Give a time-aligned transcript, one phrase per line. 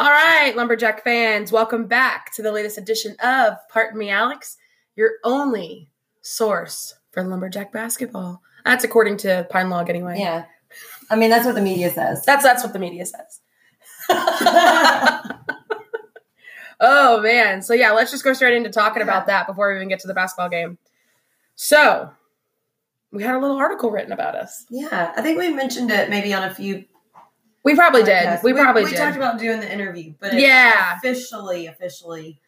[0.00, 4.56] All right, Lumberjack fans, welcome back to the latest edition of Partin Me Alex,
[4.96, 5.90] your only
[6.22, 8.40] source for Lumberjack basketball.
[8.64, 10.16] That's according to Pine Log, anyway.
[10.18, 10.46] Yeah.
[11.10, 12.24] I mean, that's what the media says.
[12.24, 13.40] That's that's what the media says.
[16.80, 17.60] oh man.
[17.60, 20.08] So yeah, let's just go straight into talking about that before we even get to
[20.08, 20.78] the basketball game.
[21.56, 22.10] So
[23.12, 24.64] we had a little article written about us.
[24.70, 25.12] Yeah.
[25.14, 26.86] I think we mentioned it maybe on a few.
[27.62, 28.24] We probably did.
[28.26, 28.42] podcasts.
[28.42, 28.90] We probably did.
[28.92, 29.02] we did.
[29.02, 30.96] talked about doing the interview, but it Yeah.
[30.96, 32.40] officially, officially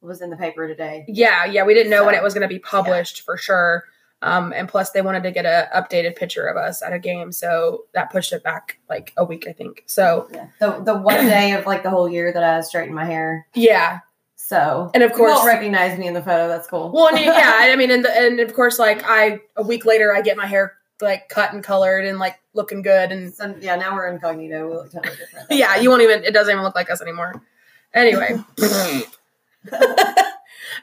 [0.00, 1.04] was in the paper today.
[1.08, 1.64] yeah, yeah.
[1.64, 3.84] We didn't know when it was going to be published for sure.
[4.22, 7.32] Um, and plus, they wanted to get a updated picture of us at a game,
[7.32, 9.82] so that pushed it back like a week, I think.
[9.86, 10.46] So Yeah.
[10.58, 13.46] The the one day of like the whole year that I straightened my hair.
[13.54, 14.00] yeah,
[14.36, 16.48] So and of you course, won't recognize me in the photo.
[16.48, 16.90] That's cool.
[16.92, 20.20] Well, and yeah, I mean, and, and of course, like I a week later, I
[20.20, 23.32] get my hair like cut and colored and like looking good, and
[23.62, 24.68] yeah, now we're incognito.
[24.68, 25.46] We look totally different.
[25.50, 26.24] yeah, you won't even.
[26.24, 27.42] It doesn't even look like us anymore.
[27.94, 28.38] Anyway,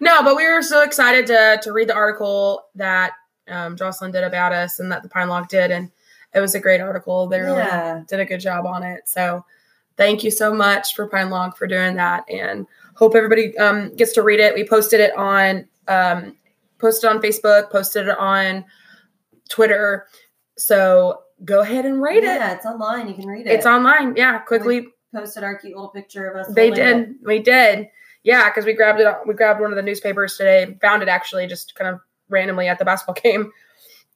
[0.01, 3.13] no, but we were so excited to to read the article that
[3.47, 5.91] um, Jocelyn did about us and that the Pine Log did, and
[6.33, 7.27] it was a great article.
[7.27, 8.03] They really Yeah.
[8.07, 9.07] did a good job on it.
[9.07, 9.45] So
[9.95, 14.13] thank you so much for Pine Log for doing that, and hope everybody um, gets
[14.13, 14.53] to read it.
[14.53, 16.35] We posted it on um,
[16.79, 18.65] posted on Facebook, posted it on
[19.47, 20.07] Twitter.
[20.57, 22.23] So go ahead and read it.
[22.23, 23.07] Yeah, it's online.
[23.07, 23.51] You can read it.
[23.51, 24.15] It's online.
[24.15, 24.87] Yeah, quickly.
[25.15, 26.53] Posted our cute little picture of us.
[26.53, 26.97] They did.
[26.97, 27.09] it.
[27.23, 27.87] We did.
[28.23, 29.07] Yeah, because we grabbed it.
[29.25, 30.77] We grabbed one of the newspapers today.
[30.81, 33.51] Found it actually just kind of randomly at the basketball game,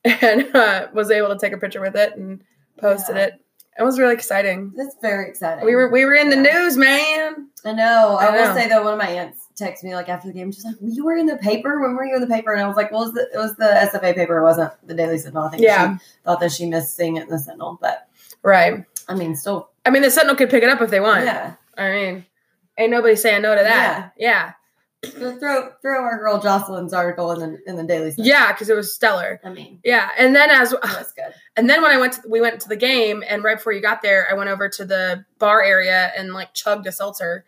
[0.03, 2.43] and uh, was able to take a picture with it and
[2.77, 3.23] posted Yeah.
[3.23, 3.33] it.
[3.81, 4.71] It was really exciting.
[4.77, 5.65] It's very exciting.
[5.65, 7.47] We were we were in the news, man.
[7.65, 8.17] I know.
[8.19, 8.47] I, I know.
[8.49, 10.51] will say though, one of my aunts texted me like after the game.
[10.51, 11.79] She's like, "You were in the paper.
[11.81, 13.37] When were you in the paper?" And I was like, "Well, it was the, it
[13.37, 13.65] was the
[13.99, 14.37] SFA paper.
[14.37, 15.97] It wasn't the Daily Sentinel." I think Yeah.
[15.97, 18.07] she thought that she missed seeing it in the Sentinel, but
[18.43, 18.85] Right.
[19.07, 21.25] I mean, still, I mean, the Sentinel could pick it up if they want.
[21.25, 21.55] yeah.
[21.77, 22.25] I mean,
[22.77, 24.13] ain't nobody saying no to that.
[24.17, 24.51] Yeah.
[24.51, 24.55] So
[25.05, 28.13] throw throw our girl Jocelyn's article in the in the Daily.
[28.17, 29.39] Yeah, because it was stellar.
[29.43, 31.33] I mean, Yeah, and then as that's good.
[31.55, 33.81] and then when I went to we went to the game, and right before you
[33.81, 37.45] got there, I went over to the bar area and like chugged a seltzer.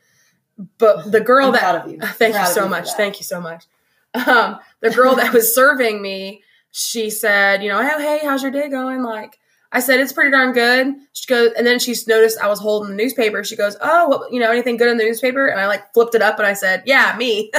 [0.78, 2.00] But the girl I'm that you.
[2.04, 3.66] thank you so you much, thank you so much.
[4.14, 8.52] Um, the girl that was serving me, she said, you know, hey, hey, how's your
[8.52, 9.02] day going?
[9.02, 9.40] Like,
[9.74, 10.94] I said it's pretty darn good.
[11.14, 13.44] She goes, and then she's noticed I was holding the newspaper.
[13.44, 15.48] She goes, oh, what, you know, anything good in the newspaper?
[15.48, 17.52] And I like flipped it up and I said, yeah, me,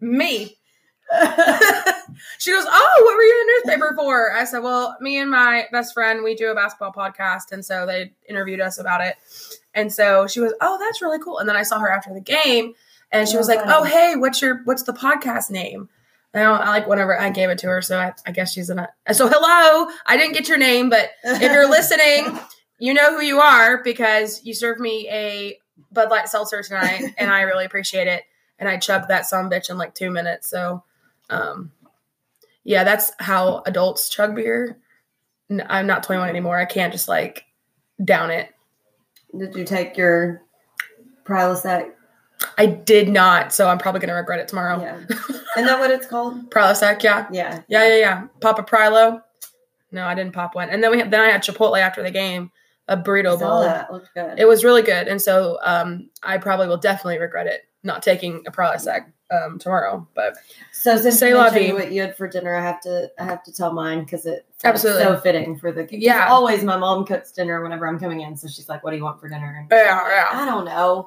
[0.00, 0.56] me.
[2.38, 5.28] she goes, "Oh, what were you in the newspaper for?" I said, "Well, me and
[5.28, 9.16] my best friend, we do a basketball podcast, and so they interviewed us about it."
[9.74, 12.20] And so she was, "Oh, that's really cool." And then I saw her after the
[12.20, 12.74] game,
[13.10, 13.58] and she was like.
[13.64, 15.88] "Oh, hey, what's your what's the podcast name?"
[16.34, 18.78] I, I like whenever I gave it to her, so I, I guess she's in
[18.78, 18.88] a.
[19.12, 22.38] So hello, I didn't get your name, but if you're listening,
[22.78, 25.58] you know who you are because you served me a
[25.92, 28.24] Bud Light seltzer tonight, and I really appreciate it.
[28.58, 30.48] And I chugged that some bitch in like two minutes.
[30.50, 30.84] So,
[31.30, 31.72] um,
[32.62, 34.78] yeah, that's how adults chug beer.
[35.66, 36.58] I'm not 21 anymore.
[36.58, 37.44] I can't just like
[38.04, 38.50] down it.
[39.36, 40.42] Did you take your
[41.24, 41.92] Prilosec?
[42.58, 44.80] I did not, so I'm probably gonna regret it tomorrow.
[44.80, 44.96] Yeah.
[45.56, 46.50] Isn't that what it's called?
[46.50, 47.60] Prilosec, yeah, Yeah.
[47.68, 48.26] yeah, yeah, yeah.
[48.40, 49.22] Pop a Prilo.
[49.92, 50.70] No, I didn't pop one.
[50.70, 52.50] And then we then I had Chipotle after the game,
[52.88, 53.62] a burrito bowl.
[53.62, 53.92] that.
[53.92, 54.38] Looked good.
[54.38, 58.42] It was really good, and so um, I probably will definitely regret it not taking
[58.46, 60.06] a Prilosec um, tomorrow.
[60.14, 60.36] But
[60.72, 63.42] So since Say you mentioned what you had for dinner, I have to I have
[63.44, 65.02] to tell mine because it Absolutely.
[65.02, 66.28] so fitting for the Yeah.
[66.28, 69.02] Always my mom cooks dinner whenever I'm coming in, so she's like, "What do you
[69.04, 70.40] want for dinner?" And yeah, yeah.
[70.40, 71.06] I don't know.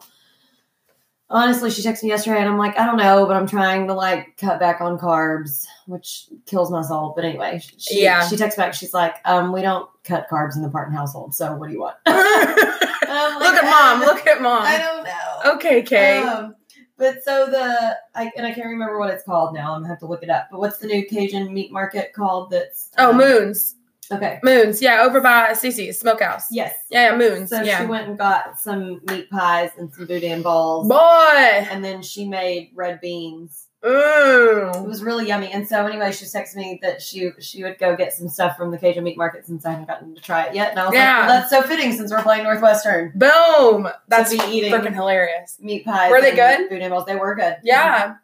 [1.34, 3.94] Honestly, she texted me yesterday, and I'm like, I don't know, but I'm trying to
[3.96, 7.14] like cut back on carbs, which kills my soul.
[7.16, 8.28] But anyway, she, Yeah.
[8.28, 8.76] she texts back.
[8.76, 11.80] She's like, um, we don't cut carbs in the Parton household, so what do you
[11.82, 11.96] want?
[12.06, 14.02] look at mom.
[14.02, 14.62] "Uh, Look at mom.
[14.64, 15.54] I don't know.
[15.56, 16.20] Okay, Kay.
[16.22, 16.56] Um,
[16.98, 19.74] but so the I and I can't remember what it's called now.
[19.74, 20.50] I'm gonna have to look it up.
[20.52, 22.52] But what's the new Cajun meat market called?
[22.52, 23.76] That's oh, um, Moons.
[24.12, 24.40] Okay.
[24.44, 24.82] Moons.
[24.82, 26.46] Yeah, over by Cece's Smokehouse.
[26.52, 26.76] Yes.
[26.90, 27.50] Yeah, yeah, Moons.
[27.50, 27.80] So yeah.
[27.82, 30.98] she went and got some meat pies and some boudin balls, Boy.
[30.98, 33.68] and then she made red beans.
[33.86, 34.72] Ooh.
[34.74, 35.52] It was really yummy.
[35.52, 38.72] And so anyway, she texted me that she she would go get some stuff from
[38.72, 40.72] the Cajun meat market since I haven't gotten to try it yet.
[40.72, 41.20] And I was Yeah.
[41.20, 43.12] like, well, that's so fitting since we're playing Northwestern.
[43.14, 43.90] Boom.
[44.08, 45.58] That's be eating freaking hilarious.
[45.60, 46.10] Meat pies.
[46.12, 46.70] Were they good?
[46.70, 47.06] Boudin balls.
[47.06, 47.58] They were good.
[47.64, 48.16] Yeah.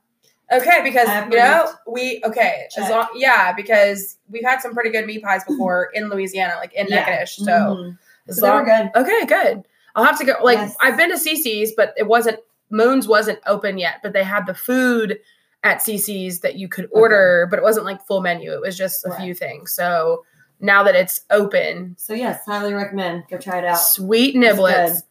[0.52, 5.06] Okay, because you know we okay as long yeah because we've had some pretty good
[5.06, 6.96] meat pies before in Louisiana, like in Yeah.
[7.06, 7.46] Natchitoches.
[7.46, 7.98] So Mhm.
[8.28, 8.92] as So they were long good.
[8.96, 9.64] okay, good.
[9.96, 10.34] I'll have to go.
[10.42, 10.76] Like Yes.
[10.82, 12.40] I've been to CC's, but it wasn't
[12.72, 13.96] Moons wasn't open yet.
[14.04, 15.20] But they had the food
[15.64, 18.52] at CC's that you could order, but it wasn't like full menu.
[18.54, 19.22] It was just a Right.
[19.22, 19.72] few things.
[19.74, 20.24] So
[20.60, 21.96] now that it's open.
[21.98, 23.24] So yes, highly recommend.
[23.30, 23.76] Go try it out.
[23.76, 24.94] Sweet niblets.
[24.94, 25.04] Get,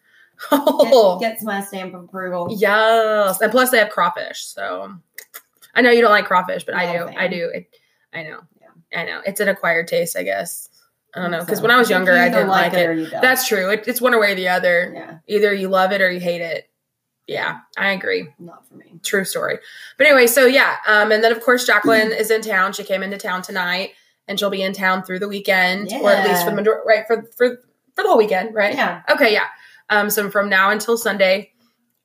[0.53, 2.47] Oh, gets my stamp of approval.
[2.57, 3.41] yes.
[3.41, 4.45] And plus they have crawfish.
[4.45, 4.95] So
[5.75, 7.07] I know you don't like crawfish, but I do.
[7.07, 7.17] fan.
[7.19, 7.51] I do.
[7.55, 7.71] It,
[8.13, 8.41] I know.
[8.61, 9.01] Yeah.
[9.01, 9.21] I know.
[9.25, 10.69] It's an acquired taste, I guess.
[11.15, 11.41] I don't know.
[11.41, 12.89] Because So, when I was you younger, I didn't like it.
[12.89, 13.07] or.
[13.21, 13.71] That's true.
[13.71, 14.93] It, it's one way or the other.
[14.95, 16.69] yeah, Either you love it or you hate it.
[17.27, 18.29] Yeah, I agree.
[18.39, 18.95] not for me.
[19.03, 19.59] True story.
[19.99, 22.73] But anyway, so yeah, um, and then of course Jacqueline is in town.
[22.73, 23.91] She came into town tonight,
[24.27, 26.57] and she'll be in town through the weekend, or at least for the Yeah.
[26.57, 27.57] major- right for for
[27.95, 28.75] for the whole weekend, right?
[28.75, 29.45] Yeah, Okay, yeah.
[29.91, 31.53] Um, so from now until Sunday,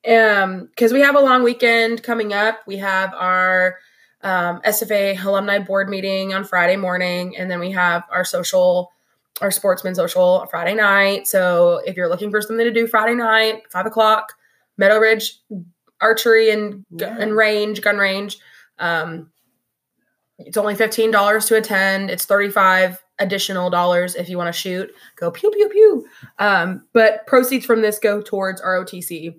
[0.08, 2.60] um, because we have a long weekend coming up.
[2.66, 3.76] We have our
[4.22, 8.90] um, SFA alumni board meeting on Friday morning, and then we have our social,
[9.40, 11.26] our sportsman social Friday night.
[11.26, 14.32] So if you're looking for something to do Friday night, five o'clock,
[14.76, 15.38] Meadow Ridge
[16.00, 17.16] Archery and Yeah.
[17.18, 18.38] and range, gun range.
[18.78, 19.30] Um,
[20.38, 22.10] it's only fifteen dollars to attend.
[22.10, 24.90] It's thirty five additional dollars if you want to shoot.
[25.16, 26.06] Go pew pew pew.
[26.40, 29.36] Um, but proceeds from this go towards ROTC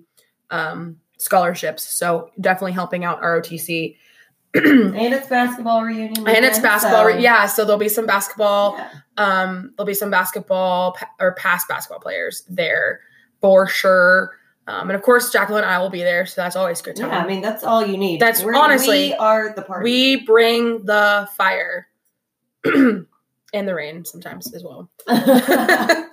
[0.50, 1.82] um, scholarships.
[1.82, 3.96] So definitely helping out ROTC.
[4.54, 6.26] and it's basketball reunion.
[6.28, 7.02] And it's basketball.
[7.02, 8.76] so- re- yeah, so there'll be some basketball.
[8.78, 8.90] Yeah.
[9.18, 13.00] Um, there'll be some basketball pa- or past basketball players there
[13.40, 14.32] for sure.
[14.68, 17.10] Um, and of course, Jacqueline and I will be there, so that's always good time.
[17.10, 18.20] Yeah, I mean that's all you need.
[18.20, 19.84] That's honestly- we are the party.
[19.84, 21.86] we bring the fire
[22.64, 23.06] and
[23.52, 24.90] the rain sometimes as well.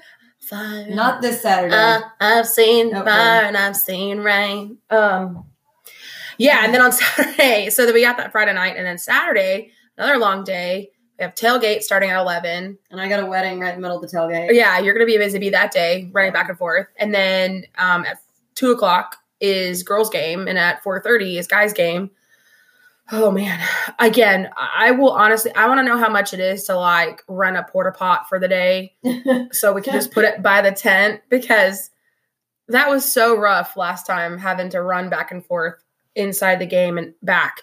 [0.55, 0.87] fire.
[0.95, 1.75] not this Saturday.
[1.75, 3.05] Uh, I've seen Okay.
[3.05, 4.77] fire and I've seen rain.
[4.89, 5.45] Um,
[6.37, 9.71] yeah, and then on Saturday, so that we got that Friday night, and then Saturday,
[9.97, 10.89] another long day.
[11.19, 12.77] We have tailgate starting at eleven.
[12.89, 14.49] and I got a wedding right in the middle of the tailgate.
[14.51, 18.03] Yeah, you're gonna be busy be that day, running back and forth, and then um,
[18.05, 18.17] at
[18.55, 22.09] two o'clock is girls' game, and at four thirty is guys' game.
[23.11, 23.59] Oh man!
[23.99, 27.57] Again, I will honestly, I want to know how much it is to like rent
[27.57, 28.93] a porta pot for the day
[29.51, 31.89] so we can just put it by the tent because
[32.69, 35.83] that was so rough last time having to run back and forth
[36.15, 37.61] inside the game and back.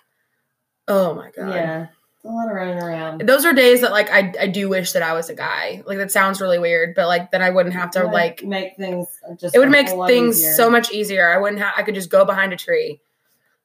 [0.87, 1.55] Oh my god.
[1.55, 1.87] yeah,
[2.25, 3.23] a lot of running around.
[3.23, 5.83] Those are days that like I I do wish that I was a guy.
[5.87, 8.77] Like that sounds really weird, but like then I wouldn't have to Would like make
[8.77, 9.07] things
[9.39, 9.55] just.
[9.57, 10.53] it would make things easier.
[10.53, 11.31] so much easier.
[11.31, 13.01] I wouldn't have I could just go behind a tree.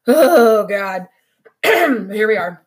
[0.07, 1.07] Oh god.
[2.13, 2.61] Here we are.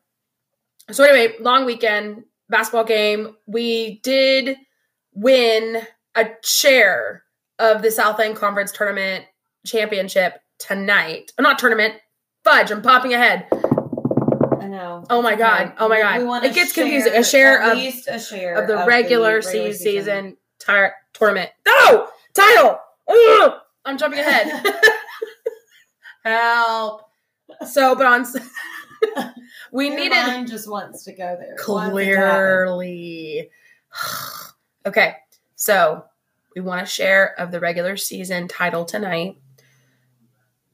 [0.90, 3.36] So anyway, long weekend, basketball game.
[3.46, 4.56] We did
[5.14, 5.82] win
[6.14, 7.24] a share
[7.58, 9.24] of the Southland Conference Tournament
[9.66, 11.32] Championship tonight.
[11.38, 11.94] Uh, Not tournament.
[12.44, 13.46] Fudge, I'm popping ahead.
[14.60, 15.04] I know.
[15.10, 15.72] Oh my God.
[15.78, 16.42] Oh my God.
[16.42, 17.14] We It gets confusing.
[17.14, 20.36] A share at of- least a share Of the regular, regular se- season,
[21.12, 21.50] tournament.
[21.66, 22.08] No!
[22.34, 22.78] Title!
[23.08, 23.52] Ugh!
[23.84, 24.64] I'm jumping ahead.
[26.24, 27.02] Help.
[27.66, 28.26] So, but on.
[29.72, 30.10] we Your needed.
[30.14, 31.56] mind just wants to go there.
[31.66, 32.26] Wants it to happen.
[32.26, 33.50] Clearly.
[34.86, 35.16] okay,
[35.56, 36.04] so
[36.54, 39.38] we want a share of the regular season title tonight.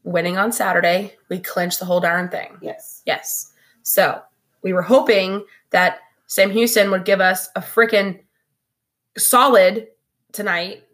[0.02, 2.56] Winning on Saturday, we clinch the whole darn thing.
[2.60, 3.02] Yes.
[3.06, 3.52] Yes.
[3.82, 4.20] So
[4.62, 8.20] we were hoping that Sam Houston would give us a freaking
[9.16, 9.88] solid
[10.32, 10.84] tonight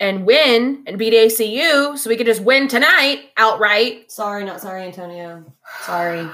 [0.00, 4.10] and win and beat ACU so we could just win tonight outright.
[4.10, 5.44] Sorry, not sorry, Antonio.
[5.84, 6.28] Sorry.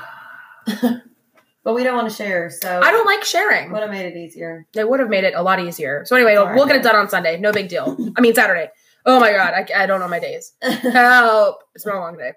[1.65, 3.73] But we don't want to share, so I don't like sharing.
[3.73, 4.67] would have made it easier.
[4.73, 6.05] They would have made it a lot easier.
[6.07, 6.55] So anyway, right.
[6.55, 7.39] we'll get it done on Sunday.
[7.39, 7.97] No big deal.
[8.17, 8.69] I mean Saturday.
[9.07, 10.53] Oh my god, I, I don't know my days.
[10.63, 11.63] Help!
[11.75, 12.33] It's been a long day.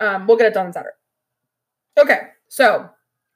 [0.00, 0.94] Um, we'll get it done on Saturday.
[1.98, 2.88] Okay, so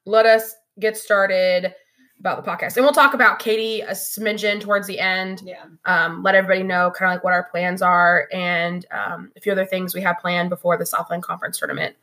[0.04, 1.74] let us get started
[2.20, 5.42] about the podcast, and we'll talk about Katie a smidgen towards the end.
[5.44, 5.64] yeah.
[5.84, 9.52] Um, let everybody know kind of like what our plans are and um, a few
[9.52, 11.96] other things we have planned before the Southland Conference tournament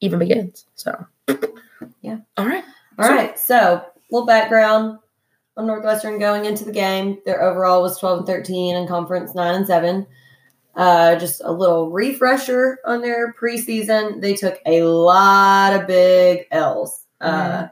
[0.00, 0.66] even begins.
[0.76, 1.06] So,
[2.02, 2.18] Yeah.
[2.36, 2.64] All right.
[2.98, 3.38] All So- right.
[3.38, 4.98] So, little background
[5.56, 7.18] on Northwestern going into the game.
[7.26, 10.06] Their overall was 12 and 13 and conference 9 and 7.
[10.74, 14.20] Uh, just a little refresher on their preseason.
[14.20, 17.04] They took a lot of big L's.
[17.20, 17.68] Uh,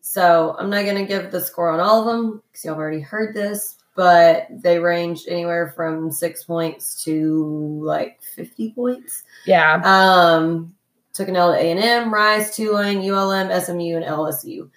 [0.00, 2.80] so, I'm not going to give the score on all of them because y'all have
[2.80, 9.22] already heard this, but they ranged anywhere from six points to like 50 points.
[9.46, 9.80] Yeah.
[9.84, 10.74] Um,
[11.12, 14.70] took an L to A&M, Rice, Tulane, ULM, SMU, and LSU.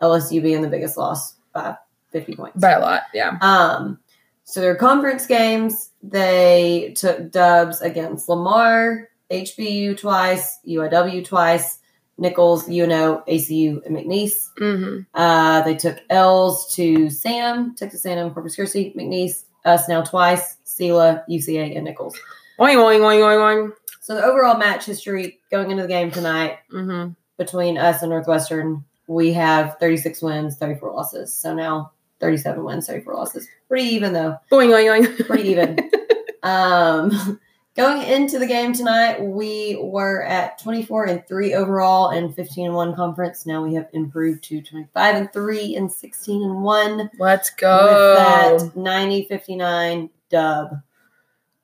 [0.00, 1.76] LSU being the biggest loss by
[2.10, 2.60] 50 points.
[2.60, 3.02] By a lot.
[3.14, 3.36] Yeah.
[3.40, 3.98] um,
[4.44, 11.78] so their conference games, they took dubs against Lamar, HBU twice, UIW twice,
[12.18, 14.48] Nicholls, UNO, ACU, and McNeese.
[14.58, 20.56] hmm Uh, they took L's to Sam, Texas A&M, Corpus Christi, McNeese, us now twice,
[20.64, 22.16] SELA, UCA, and Nicholls.
[22.58, 23.72] Oing, Oing, oing, oing, oing,
[24.02, 27.06] So the overall match history going into the game tonight oing.
[27.06, 31.32] hmm between us and Northwestern, we have 36 wins, 34 losses.
[31.36, 31.90] So now
[32.20, 33.48] 37 wins, 34 losses.
[33.68, 34.36] Pretty even though.
[34.50, 35.26] Boing, boing, boing.
[35.26, 35.90] Pretty even.
[36.44, 37.40] um,
[37.74, 42.74] going into the game tonight, we were at 24 and 3 overall and 15 and
[42.76, 43.44] 1 conference.
[43.46, 48.58] Now we have improved to 25 and 3 and 16 and 1 Let's go.
[48.58, 50.80] with that 90 59 dub.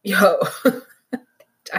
[0.02, 0.38] Yo.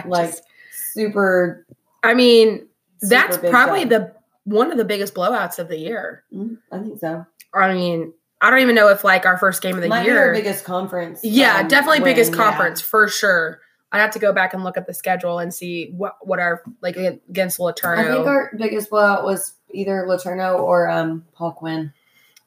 [0.06, 0.44] Like just-
[0.92, 1.66] super.
[2.02, 2.66] I mean,
[3.02, 3.90] super that's probably dub.
[3.90, 6.24] the one of the biggest blowouts of the year.
[6.32, 7.26] Mm, I think so.
[7.54, 10.28] I mean, I don't even know if like our first game of the Might year.
[10.28, 11.20] our biggest conference.
[11.22, 12.38] yeah, um, definitely win, biggest yeah.
[12.38, 13.60] conference for sure.
[13.92, 16.62] I have to go back and look at the schedule and see what what our
[16.80, 17.98] like against LeTourneau.
[17.98, 21.92] I think our biggest blowout was either LeTourneau or um, Paul Quinn.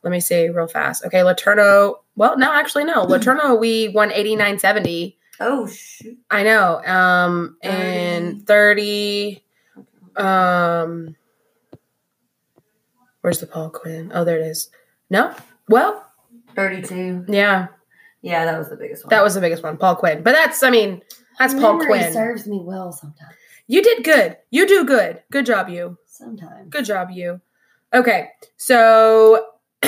[0.03, 1.05] Let me see real fast.
[1.05, 1.95] Okay, LeTourneau.
[2.15, 3.05] Well, no, actually no.
[3.05, 5.15] LeTourneau we won 89-70.
[5.45, 6.17] Oh shoot!
[6.31, 6.81] I know.
[6.85, 9.43] Um and 30
[10.15, 11.15] um
[13.21, 14.12] Where's the Paul Quinn?
[14.13, 14.69] Oh, there it is.
[15.09, 15.33] No?
[15.69, 16.05] Well,
[16.55, 17.25] Thirty-two.
[17.29, 17.67] yeah.
[18.21, 19.09] Yeah, that was the biggest one.
[19.09, 20.23] That was the biggest one, Paul Quinn.
[20.23, 21.01] But that's I mean,
[21.39, 22.12] that's Paul Quinn.
[22.13, 23.33] Serves me well sometimes.
[23.67, 24.38] You did good.
[24.51, 25.23] You do good.
[25.31, 25.97] Good job, you.
[26.05, 26.69] Sometimes.
[26.69, 27.39] Good job, you.
[27.93, 29.47] Okay, so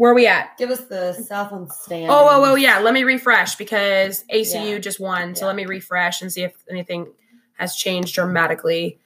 [0.00, 0.56] where are we at?
[0.56, 2.10] Give us the Southland stand.
[2.10, 2.78] Oh, oh, oh, yeah.
[2.78, 4.78] Let me refresh because ACU Yeah.
[4.78, 5.34] just won.
[5.34, 5.48] So Yeah.
[5.48, 7.12] let me refresh and see if anything
[7.58, 8.98] has changed dramatically.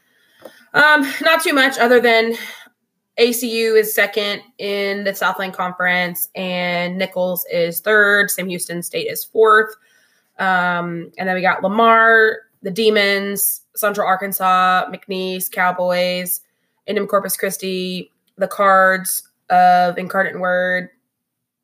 [0.73, 2.37] Um, not too much other than
[3.19, 8.31] ACU is second in the Southland Conference and Nicholls is third.
[8.31, 9.75] Sam Houston State is fourth.
[10.39, 16.41] Um, and then we got Lamar, the Demons, Central Arkansas, McNeese, Cowboys,
[16.87, 20.91] Indian Corpus Christi, the Cards of Incarnate Word,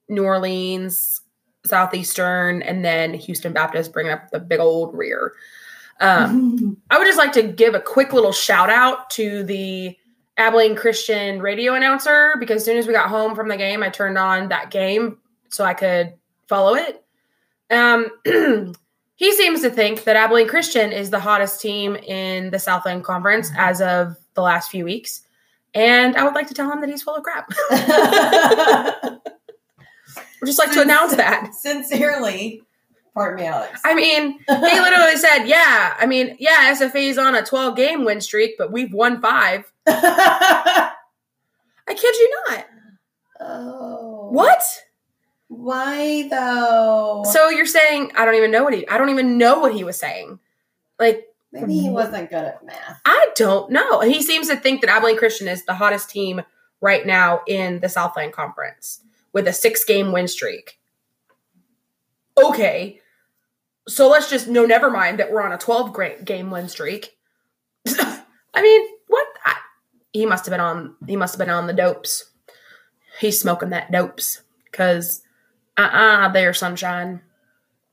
[0.08, 1.20] New Orleans,
[1.64, 5.34] Southeastern, and then Houston Baptist bringing up the big old rear.
[6.00, 9.96] Um, I would just like to give a quick little shout out to the
[10.36, 13.90] Abilene Christian radio announcer because as soon as we got home from the game, I
[13.90, 15.18] turned on that game
[15.50, 16.14] so I could
[16.48, 17.04] follow it.
[17.70, 18.08] Um,
[19.16, 23.50] he seems to think that Abilene Christian is the hottest team in the Southland Conference
[23.56, 25.22] as of the last few weeks.
[25.74, 27.50] And I would like to tell him that he's full of crap.
[27.70, 29.20] I'd
[30.46, 31.54] just like to announce that.
[31.54, 32.62] Sincerely,
[33.14, 33.80] pardon me, Alex.
[33.84, 34.38] I mean, he
[34.80, 38.92] literally said, "Yeah, I mean, yeah, SFA's on a 12 game win streak, but we've
[38.92, 39.70] won five.
[39.86, 40.92] I
[41.88, 42.66] kid you not.
[43.40, 44.62] oh, What?
[45.48, 47.24] Why though?
[47.30, 49.82] So you're saying I don't even know what he I don't even know what he
[49.82, 50.38] was saying.
[50.98, 53.00] Like maybe he wasn't good at math.
[53.04, 54.00] I don't know.
[54.00, 56.42] He seems to think that Abilene Christian is the hottest team
[56.80, 59.00] right now in the Southland Conference
[59.32, 60.78] with a six game win streak.
[62.42, 63.00] Okay.
[63.88, 67.16] So let's just no never mind that we're on a 12 game win streak.
[67.86, 69.56] I mean, what I,
[70.12, 72.30] he must have been on he must have been on the dopes.
[73.18, 74.42] He's smoking that dopes
[74.72, 75.22] cuz
[75.76, 77.22] uh-uh there sunshine.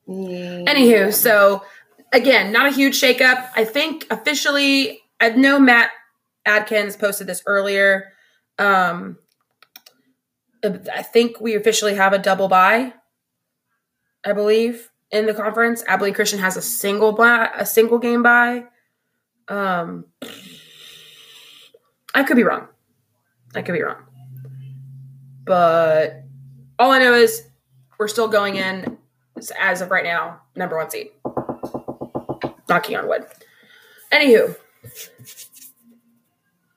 [0.07, 1.63] Anywho, so
[2.11, 3.49] again, not a huge shakeup.
[3.55, 5.91] I think officially, I know Matt
[6.45, 8.13] Adkins posted this earlier.
[8.57, 9.17] Um,
[10.63, 12.93] I think we officially have a double bye.
[14.25, 18.65] I believe in the conference, Abilene Christian has a single bye, a single game bye.
[19.47, 20.05] Um,
[22.13, 22.67] I could be wrong.
[23.55, 24.03] I could be wrong,
[25.45, 26.23] but
[26.77, 27.47] all I know is
[27.97, 28.97] we're still going in
[29.57, 31.11] as of right now, number one seed.
[32.69, 33.25] Knocking on wood.
[34.11, 34.55] Anywho,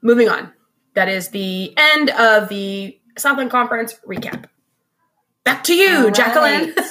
[0.02, 0.52] moving on.
[0.94, 4.46] That is the end of the Southland Conference recap.
[5.44, 6.74] Back to you, All Jacqueline.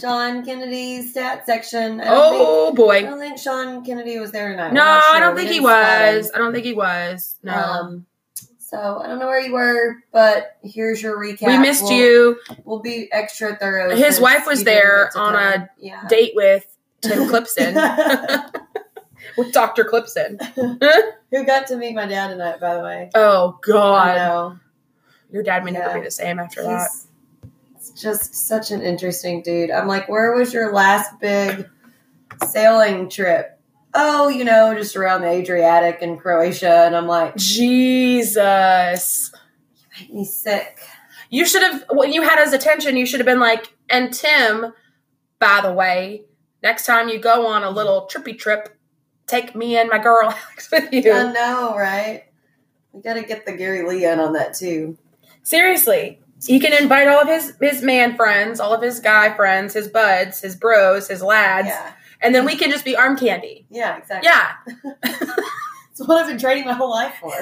[0.00, 1.98] Sean Kennedy's stat section.
[1.98, 3.02] Don't, think, oh I boy.
[3.02, 4.72] don't think Sean Kennedy was there tonight.
[4.74, 6.30] No, not I don't think he was.
[6.34, 7.36] I don't think he was.
[7.42, 7.54] No.
[7.54, 8.06] Um,
[8.58, 11.46] so I don't know where you were, but here's your recap.
[11.46, 12.38] we missed We'll- you.
[12.64, 13.96] We'll be extra thorough.
[13.96, 16.06] His wife was there on a yeah.
[16.08, 16.66] Date with
[17.00, 17.74] Tim Clipson.
[19.36, 19.84] with Dr.
[19.84, 20.38] Clipson.
[21.30, 23.10] Who got to meet my dad tonight, by the way.
[23.14, 24.58] Oh God.
[25.30, 26.88] Your dad may never be the same after that.
[26.90, 27.06] He's
[27.88, 29.70] it's just such an interesting dude.
[29.70, 31.68] I'm like, where was your last big
[32.48, 33.60] sailing trip?
[33.94, 36.84] Oh, you know, just around the Adriatic and Croatia.
[36.86, 39.32] And I'm like, Jesus.
[39.96, 40.80] You make me sick.
[41.30, 44.72] You should have, when you had his attention, you should have been like, and Tim,
[45.38, 46.25] by the way,
[46.62, 48.76] next time you go on a little trippy trip,
[49.26, 51.12] take me and my girl Alex with you.
[51.12, 52.24] I know, right?
[52.92, 54.96] We got to get the Gary Lee in on that too.
[55.42, 56.20] Seriously.
[56.46, 59.88] He can invite all of his his man friends, all of his guy friends, his
[59.88, 61.92] buds, his bros, his lads, Yeah.
[62.20, 63.64] and then we can just be arm candy.
[63.70, 64.28] Yeah, exactly.
[64.28, 64.92] Yeah.
[65.98, 67.32] It's what I've been training my whole life for.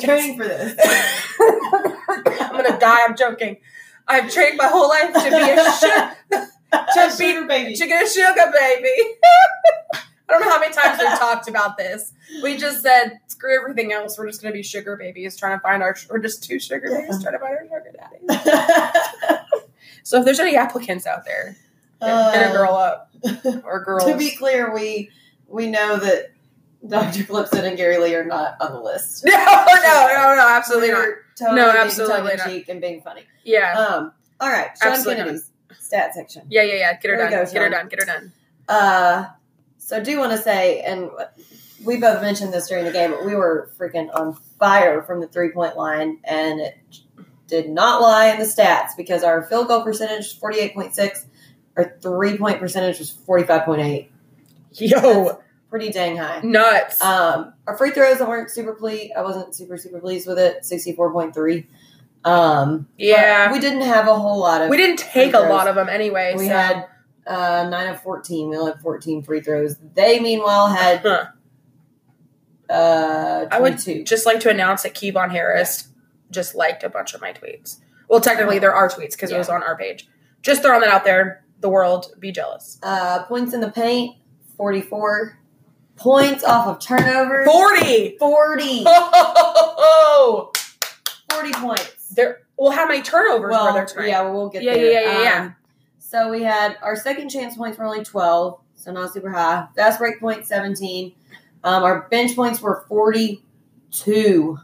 [0.00, 0.76] training for this.
[1.40, 3.04] I'm gonna die.
[3.04, 3.56] I'm joking.
[4.08, 6.16] I've trained my whole life to be a sugar,
[6.70, 7.74] to be Sugar baby.
[7.74, 9.14] to get a sugar baby.
[10.28, 12.12] I don't know how many times we've talked about this.
[12.42, 14.18] We just said screw everything else.
[14.18, 15.96] We're just gonna be sugar babies trying to find our.
[16.10, 19.40] We're just two sugar babies trying to find our sugar daddies.
[20.02, 21.56] So if there's any applicants out there,
[22.00, 23.10] get a girl up
[23.64, 24.04] or girls.
[24.04, 25.10] To be clear, we
[25.48, 26.30] we know that
[26.86, 27.24] Dr.
[27.24, 29.24] Clipson and Gary Lee are not on the list.
[29.24, 31.08] no, no, no, no, absolutely not.
[31.40, 32.46] We're Totally No, absolutely tongue not.
[32.48, 33.22] cheek and being funny.
[33.44, 35.50] Yeah, Um, all right, Sean Absolutely Kennedy's
[35.80, 36.42] stat section.
[36.48, 36.92] yeah, yeah, yeah.
[36.98, 37.44] Get her There we done.
[37.44, 37.88] go, Get her done.
[37.88, 38.32] Get her done.
[38.68, 39.24] Uh,
[39.78, 41.10] so I do want to say, and
[41.84, 45.28] we both mentioned this during the game, but we were freaking on fire from the
[45.28, 46.76] three point line, and it
[47.46, 50.94] did not lie in the stats because our field goal percentage was forty eight point
[50.94, 51.26] six,
[51.76, 54.10] our three point percentage was forty five point eight.
[54.72, 55.40] Yo,
[55.70, 56.40] Pretty dang high.
[56.42, 57.02] nuts.
[57.02, 59.12] Um, our free throws, I weren't super pleased.
[59.16, 60.64] I wasn't super super pleased with it.
[60.64, 61.66] Sixty four point three.
[62.24, 64.68] Um, yeah, we didn't have a whole lot of.
[64.70, 66.34] we didn't take a lot of them anyway.
[66.36, 66.52] We so.
[66.52, 66.86] had
[67.26, 68.48] uh, nine of fourteen.
[68.48, 69.76] We only had fourteen free throws.
[69.94, 71.26] They meanwhile had Huh.
[72.70, 75.88] uh, I would just like to announce that Kevon Harris
[76.30, 77.78] just liked a bunch of my tweets.
[78.08, 80.08] Well, technically, there are tweets because it was on our page.
[80.42, 81.44] Just throwing that out there.
[81.60, 82.78] The world be jealous.
[82.82, 84.16] Uh, points in the paint,
[84.56, 85.38] forty-four.
[85.96, 88.16] Points off of turnovers, Forty.
[88.18, 88.84] 40.
[88.86, 90.52] Oh,
[91.32, 92.08] 40 points.
[92.14, 92.40] there.
[92.58, 94.08] Well, how many turnovers were Well, there tonight?
[94.08, 94.92] yeah, well, we'll get Yeah, there.
[94.92, 95.40] yeah, yeah, yeah, yeah.
[95.42, 95.56] Um,
[95.98, 99.66] so we had our second chance points were only 12, so not super high.
[99.74, 101.12] Fast break points, 17.
[101.64, 104.58] Um, our bench points were 42.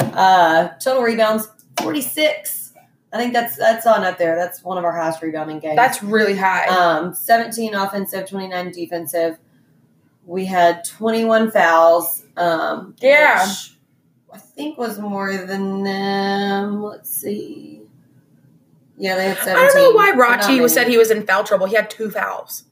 [0.00, 1.48] Uh, total rebounds,
[1.80, 2.72] 46.
[3.12, 4.36] I think that's that's on up there.
[4.36, 5.76] That's one of our highest rebounding games.
[5.76, 6.64] That's really high.
[6.66, 9.38] um, 17 offensive, 29 defensive.
[10.26, 12.22] We had 21 fouls.
[12.36, 13.46] Um, Yeah.
[14.32, 16.82] I think was more than them.
[16.82, 17.82] Let's see.
[18.96, 19.56] Yeah, they had 17.
[19.58, 21.66] I don't know why Rachi was said he was in foul trouble.
[21.66, 22.64] He had two fouls.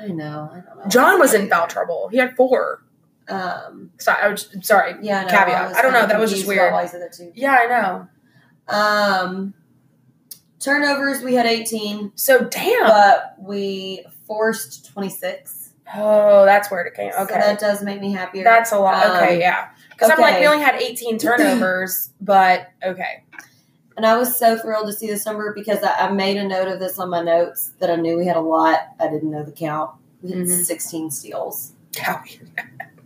[0.00, 0.50] I know.
[0.52, 0.86] I don't know.
[0.88, 2.08] John was in foul trouble.
[2.08, 2.82] He had four.
[3.28, 4.94] Um, So, I was, sorry.
[5.02, 5.28] yeah, I know.
[5.30, 5.68] Caveat.
[5.68, 6.72] was I don't know, that was just weird.
[6.90, 7.30] Said that too.
[7.34, 8.08] Yeah, I know.
[8.68, 9.54] Um,
[10.58, 12.86] turnovers, we had 18, So damn.
[12.86, 15.63] but we forced 26.
[15.96, 17.12] Oh, that's where it came.
[17.12, 17.34] So Okay.
[17.34, 18.44] that does make me happier.
[18.44, 19.04] That's a lot.
[19.22, 19.68] Okay, Um, yeah.
[19.90, 23.22] Because I'm like, we only had 18 turnovers, but okay.
[23.96, 26.66] And I was so thrilled to see this number because I, I made a note
[26.66, 28.80] of this on my notes that I knew we had a lot.
[28.98, 29.92] I didn't know the count.
[30.22, 30.64] We had Mhm.
[30.64, 31.72] 16 steals.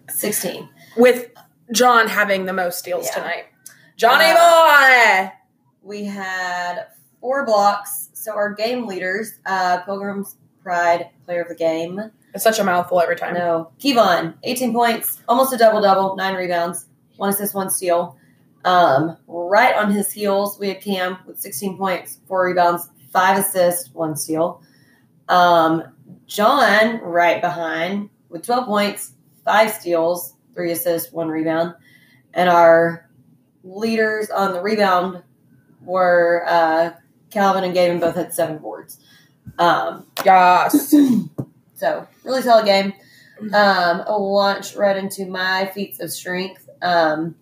[0.09, 0.69] 16.
[0.97, 1.31] With
[1.73, 3.15] John having the most steals Yeah.
[3.15, 3.45] tonight.
[3.97, 5.33] Johnny Uh, boy!
[5.83, 6.87] We had
[7.21, 8.09] four blocks.
[8.15, 12.11] So our game leaders, uh, Pilgrim's Pride, player of the game.
[12.35, 13.35] It's such a mouthful every time.
[13.35, 16.87] No, Kevon, 18 points, almost a double double, nine rebounds,
[17.17, 18.17] one assist, one steal.
[18.65, 23.93] Um, right on his heels, we had Cam with 16 points, four rebounds, five assists,
[23.95, 24.63] one steal.
[25.29, 25.85] Um,
[26.27, 29.13] John right behind with 12 points,
[29.45, 31.75] five steals, three assists, one rebound.
[32.35, 33.09] And our
[33.65, 35.23] leaders on the rebound
[35.81, 36.91] were uh,
[37.31, 38.99] Calvin and Gavin both had seven boards.
[39.59, 40.95] Um, Yes.
[41.79, 42.93] so really solid game.
[43.41, 46.69] Um, I'll launch right into my feats of strength.
[46.83, 47.37] Um,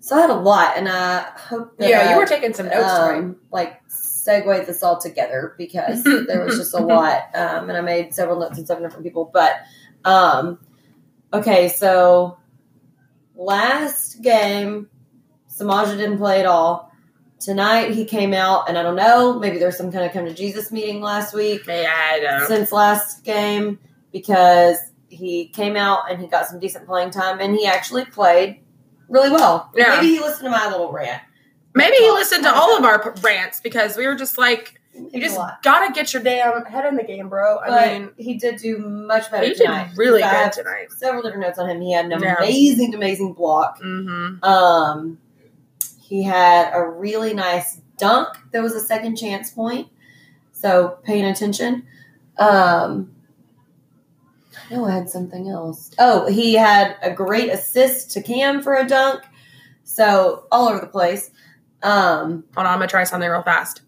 [0.00, 2.92] so I had a lot, and I hope that yeah, you were taking some notes
[2.92, 3.18] tonight.
[3.18, 7.80] um, like segue this all together because there was just a lot, um, and I
[7.80, 9.30] made several notes on seven different people.
[9.32, 9.62] But
[10.04, 10.58] um,
[11.32, 12.36] okay, so
[13.34, 14.88] last game,
[15.50, 16.91] Samaja didn't play at all.
[17.44, 20.34] Tonight he came out, and I don't know, maybe there's some kind of come to
[20.34, 22.44] Jesus meeting last week Yeah, I know.
[22.46, 23.78] since last game
[24.12, 24.76] because
[25.08, 28.60] he came out and he got some decent playing time, and he actually played
[29.08, 29.70] really well.
[29.74, 29.96] Yeah.
[29.96, 31.20] Maybe he listened to my little rant.
[31.74, 35.38] Maybe he listened to all of our rants because we were just like, you just
[35.62, 37.58] gotta get your damn head in the game, bro.
[37.58, 39.90] I But mean, he did do much better he did tonight.
[39.96, 40.92] really I good tonight.
[40.92, 41.80] Several different notes on him.
[41.80, 42.36] He had an Yeah.
[42.36, 43.80] amazing, amazing block.
[43.80, 44.44] Mm-hmm.
[44.44, 45.18] Um,
[46.12, 48.36] he had a really nice dunk.
[48.50, 49.88] There was a second chance point,
[50.52, 51.86] so paying attention.
[52.36, 53.14] Um,
[54.54, 55.90] I know I had something else.
[55.98, 59.22] Oh, he had a great assist to Cam for a dunk.
[59.84, 61.30] So all over the place.
[61.82, 63.80] Um, Hold on, I'm gonna try something real fast.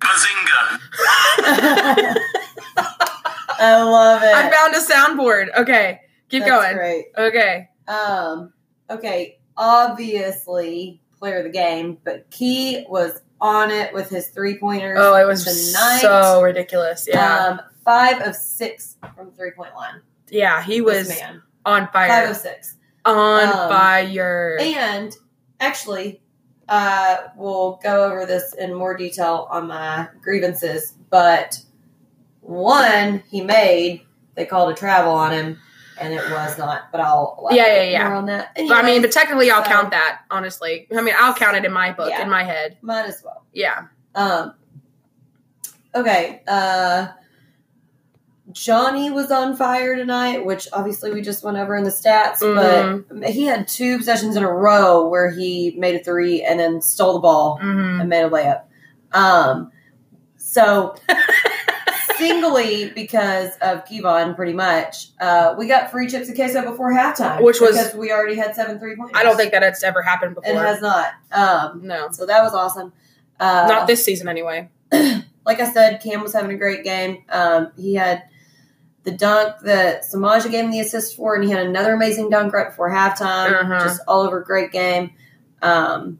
[0.00, 0.78] Bazinga!
[3.58, 4.34] I love it.
[4.34, 5.60] I found a soundboard.
[5.60, 6.74] Okay, keep That's going.
[6.74, 7.04] Great.
[7.18, 7.68] Okay.
[7.86, 8.54] Um,
[8.88, 14.98] okay, obviously player of the game, but Key was on it with his three pointers.
[15.00, 16.00] Oh, it was tonight.
[16.02, 17.06] so ridiculous.
[17.10, 20.02] Yeah, Um, five of six from three point line.
[20.28, 21.42] yeah, he was man.
[21.64, 22.26] on Five fire.
[22.28, 22.76] of six.
[23.06, 24.58] On Um, fire.
[24.60, 25.16] And
[25.60, 26.20] actually,
[26.68, 30.92] uh, we'll go over this in more detail on my grievances.
[31.08, 31.58] But
[32.42, 34.02] one he made,
[34.34, 35.58] they called a travel on him,
[36.00, 36.90] and it was not.
[36.92, 38.08] But I'll Yeah, yeah, yeah.
[38.08, 38.52] more on that.
[38.56, 40.20] But I mean, but technically, I'll so- count that.
[40.30, 42.22] Honestly, I mean, I'll count it in my book, Yeah.
[42.22, 42.76] in my head.
[42.82, 43.44] might as well.
[43.52, 43.86] Yeah.
[44.14, 44.54] Um.
[45.94, 46.42] Okay.
[46.46, 47.08] Uh.
[48.52, 53.18] Johnny was on fire tonight, which obviously we just went over in the stats, Mm-hmm.
[53.20, 56.80] but he had two possessions in a row where he made a three and then
[56.80, 58.62] stole the ball hmm and made a layup.
[59.12, 59.72] Um.
[60.36, 60.94] So
[62.18, 67.42] singly because of Kevon, pretty much, uh, we got free chips and queso before halftime,
[67.42, 69.12] Which was- because we already had seven three points.
[69.14, 70.52] I don't think that it's ever happened before.
[70.52, 71.08] it has not.
[71.32, 71.80] Um.
[71.84, 72.92] no, So that was awesome.
[73.40, 74.68] Uh, not this season anyway.
[74.92, 77.24] like I said, Cam was having a great game.
[77.28, 78.24] Um, he had
[79.02, 82.52] the dunk that Samaja gave him the assist for, and he had another amazing dunk
[82.54, 83.52] right before halftime.
[83.52, 83.80] Uh-huh.
[83.80, 85.10] Just all over great game.
[85.60, 86.18] Um,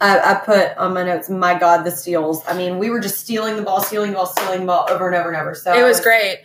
[0.00, 2.42] I, I put on my notes, my God, the steals.
[2.46, 5.06] I mean, we were just stealing the ball, stealing the ball, stealing the ball over
[5.08, 5.54] and over and over.
[5.54, 6.42] So it I was great.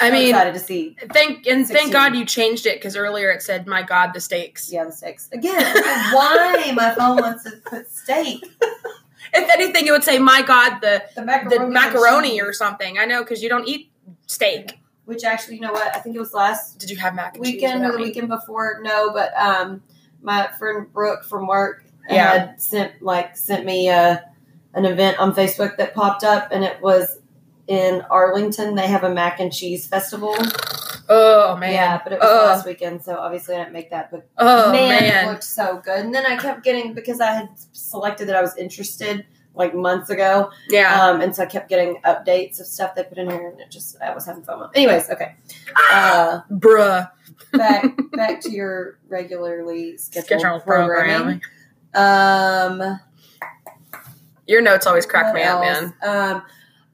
[0.00, 0.96] I mean, excited to see.
[1.12, 1.66] thank and 16.
[1.76, 4.92] thank God you changed it because earlier it said, "My God, the stakes." Yeah, the
[4.92, 5.60] stakes again.
[6.12, 8.44] why my phone wants to put steak?
[9.34, 13.06] If anything, it would say, "My God, the The macaroni, the macaroni or something." I
[13.06, 13.90] know because you don't eat
[14.26, 14.78] steak.
[15.06, 15.94] which actually, you know what?
[15.96, 18.04] I think it was last Did you have mac and weekend or the me?
[18.04, 19.82] weekend before no but um
[20.20, 22.32] my friend brooke from work Yeah.
[22.32, 24.16] had sent like sent me uh
[24.74, 27.18] an event on facebook that popped up and it was
[27.68, 30.34] in arlington they have a mac and cheese festival
[31.08, 31.72] Oh man.
[31.72, 34.72] yeah but it was oh, last weekend so obviously i didn't make that but oh
[34.72, 35.24] man, man.
[35.26, 38.40] it looked so good and then i kept getting because i had selected that i
[38.42, 41.04] was interested like months ago yeah.
[41.04, 43.70] um and so i kept getting updates of stuff they put in here and it
[43.70, 45.34] just i was having fun anyways okay
[45.92, 47.10] uh Bruh.
[47.52, 51.14] back back to your regularly scheduled Schedule programming.
[51.16, 51.42] programming.
[51.94, 53.00] Um,
[54.46, 55.94] Your notes always crack me up, man.
[56.02, 56.42] Um,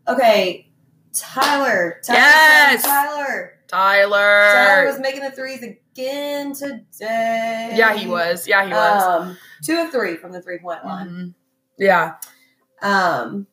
[0.09, 0.69] okay,
[1.13, 2.01] Tyler.
[2.05, 2.83] Tyler Yes!
[2.83, 3.55] Tyler.
[3.69, 4.87] Tyler Tyler.
[4.87, 7.73] was making the threes again today.
[7.75, 8.49] yeah, he was.
[8.49, 9.03] Yeah, he was.
[9.03, 11.09] Um, two of three from the three point line.
[11.09, 11.35] Mhm.
[11.79, 12.15] Yeah.
[12.81, 13.47] Um,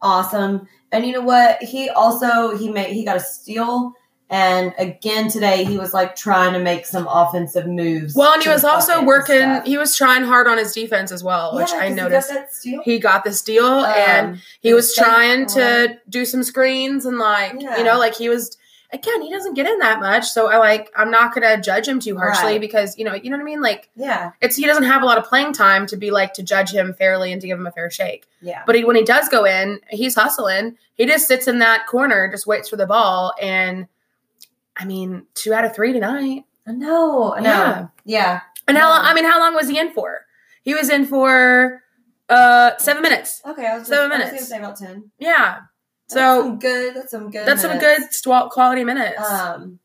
[0.00, 0.66] awesome.
[0.92, 1.62] And you know what?
[1.62, 3.92] He also he made he got a steal.
[4.32, 8.14] And again today, he was like trying to make some offensive moves.
[8.14, 9.60] Well, and he was also working.
[9.66, 12.30] He was trying hard on his defense as well, which I noticed.
[12.62, 12.84] He got.
[12.84, 17.54] He got this deal, and Um, he was trying to do some screens and like
[17.60, 17.76] Yeah.
[17.78, 18.56] you know, like he was.
[18.92, 20.90] Again, he doesn't get in that much, so I like.
[20.96, 22.60] I'm not gonna judge him too harshly Right.
[22.60, 23.60] because you know, you know what I mean.
[23.62, 26.42] Like yeah, it's he doesn't have a lot of playing time to be like to
[26.42, 28.26] judge him fairly and to give him a fair shake.
[28.40, 28.62] yeah.
[28.66, 30.76] But he, when he does go in, he's hustling.
[30.94, 33.86] He just sits in that corner, just waits for the ball, and
[34.80, 36.44] I mean, two out of three tonight.
[36.66, 37.34] No, know.
[37.34, 37.50] I know.
[37.50, 37.86] Yeah.
[38.04, 38.40] Yeah.
[38.66, 38.88] And how?
[38.90, 39.00] Yeah.
[39.10, 40.24] I mean, how long was he in for?
[40.62, 41.82] He was in for
[42.28, 43.42] uh seven minutes.
[43.46, 43.66] Okay.
[43.66, 44.30] I was Seven I was minutes.
[44.32, 45.10] gonna say about ten.
[45.18, 45.58] Yeah,
[46.08, 46.94] That's So- some good.
[46.96, 47.46] That's some good.
[47.46, 49.20] that's some good quality minutes.
[49.20, 49.78] Um.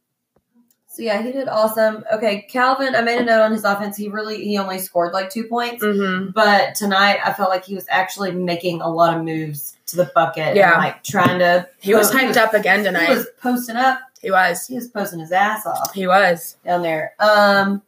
[0.88, 2.06] So yeah, he did awesome.
[2.14, 2.96] Okay, Calvin.
[2.96, 3.98] I made a note on his offense.
[3.98, 7.76] He really he only scored like two points, hmm but tonight I felt like he
[7.76, 10.56] was actually making a lot of moves to the bucket.
[10.56, 10.74] Yeah.
[10.76, 11.68] and, like trying to.
[11.82, 13.10] He was hyped up again tonight.
[13.10, 14.00] He was posting up.
[14.26, 14.66] He was.
[14.66, 15.94] He was posting his ass off.
[15.94, 16.58] He was.
[16.66, 17.14] down there.
[17.20, 17.84] Um,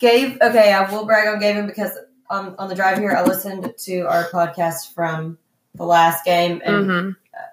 [0.00, 0.36] Gabe.
[0.42, 1.96] Okay, I will brag on Gabe because
[2.28, 5.38] on on the drive here, I listened to our podcast from
[5.76, 7.10] the last game and hmm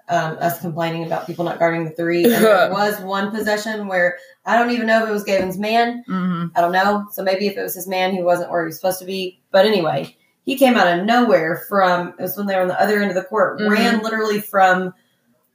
[0.08, 2.24] um, us complaining about people not guarding the three.
[2.24, 6.02] And there was one possession where I don't even know if it was Gaben's man.
[6.06, 7.06] hmm I don't know.
[7.12, 9.40] So maybe if it was his man, he wasn't where he was supposed to be.
[9.52, 12.08] But anyway, he came out of nowhere from.
[12.18, 13.60] It was when they were on the other end of the court.
[13.60, 13.70] Mhm.
[13.70, 14.94] Ran literally from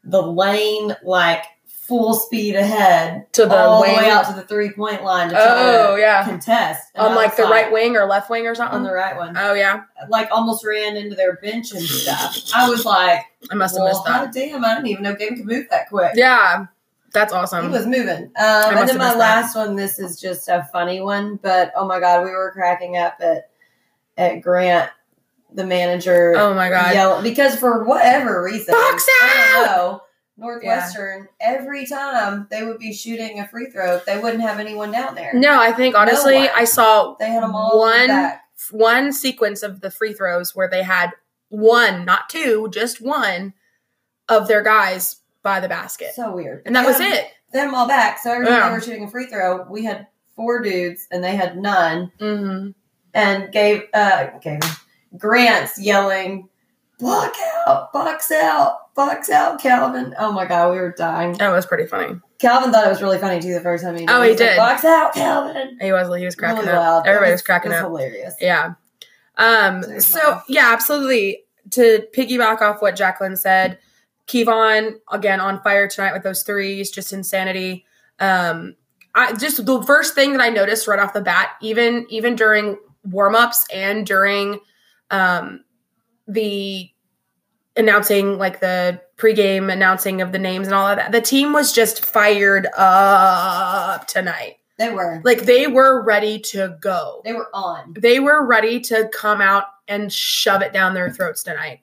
[0.05, 1.43] the lane like
[1.87, 3.91] full speed ahead To the all wing.
[3.95, 6.25] the way out to the three point line to try Oh to yeah.
[6.25, 6.83] contest.
[6.95, 8.77] And On like the right wing or left wing or something?
[8.77, 9.37] on the right one.
[9.37, 9.83] oh yeah.
[10.09, 12.37] Like almost ran into their bench and stuff.
[12.55, 13.19] I was like,
[13.51, 14.33] I must have well, missed that.
[14.33, 16.13] damn, I didn't even know Game could move that quick.
[16.15, 16.65] Yeah.
[17.13, 17.65] That's awesome.
[17.65, 18.23] He was moving.
[18.25, 18.31] Um,
[18.77, 19.17] and then my that.
[19.17, 22.97] last one, this is just a funny one, but oh my god, we were cracking
[22.97, 23.49] up at
[24.17, 24.89] at Grant,
[25.53, 26.93] the manager, oh my god.
[26.93, 29.65] yelling because for whatever reason, Box I out!
[29.65, 30.01] don't know.
[30.37, 35.15] Northwestern, every time they would be shooting a free throw, they wouldn't have anyone down
[35.15, 35.33] there.
[35.33, 36.49] No, I think honestly, one.
[36.55, 38.33] I saw They had them all one
[38.71, 41.11] one sequence of the free throws where they had
[41.49, 43.53] one, not two, just one
[44.29, 46.63] of their guys by the basket, So weird.
[46.65, 47.25] and that They was had it.
[47.53, 48.17] Them all back.
[48.19, 48.69] So every time Yeah.
[48.69, 52.11] they were shooting a free throw, we had four dudes and they had none.
[52.19, 52.69] hmm
[53.13, 54.59] and gave uh gave
[55.17, 56.49] Grant's yelling,
[56.99, 57.33] "Block
[57.67, 61.33] out, box out, box out, Calvin!" Oh my god, we were dying.
[61.33, 62.19] That was pretty funny.
[62.39, 64.09] Calvin thought it was really funny too the first time he did.
[64.09, 64.25] Oh, it.
[64.25, 64.57] he was like, did.
[64.57, 65.77] Box out, Calvin.
[65.81, 66.81] He was he was cracking Really up.
[66.81, 67.07] loud.
[67.07, 67.87] Everybody That was, cracking it was up.
[67.87, 68.35] Hilarious.
[68.39, 68.73] Yeah.
[69.37, 71.41] Um, There's so yeah, absolutely.
[71.71, 73.79] To piggyback off what Jacqueline said,
[74.27, 77.85] Kevon again on fire tonight with those threes, just insanity.
[78.19, 78.75] Um,
[79.15, 82.77] I just the first thing that I noticed right off the bat, even even during
[83.09, 84.59] warmups and during
[85.11, 85.64] um
[86.27, 86.89] the
[87.77, 91.71] announcing like the pregame announcing of the names and all of that, the team was
[91.73, 94.57] just fired up tonight.
[94.77, 95.21] They were.
[95.23, 97.93] Like they were ready to go They were on.
[97.97, 101.81] they were ready to come out and shove it down their throats tonight.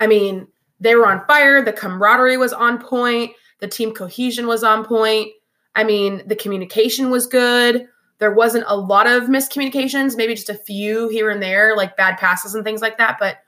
[0.00, 0.48] I mean,
[0.80, 1.62] they were on fire.
[1.62, 3.32] The camaraderie was on point.
[3.60, 5.30] The team cohesion was on point.
[5.74, 7.88] I mean, the communication was good.
[8.18, 12.18] There wasn't a lot of miscommunications, maybe just a few here and there, like bad
[12.18, 13.16] passes and things like that.
[13.18, 13.38] But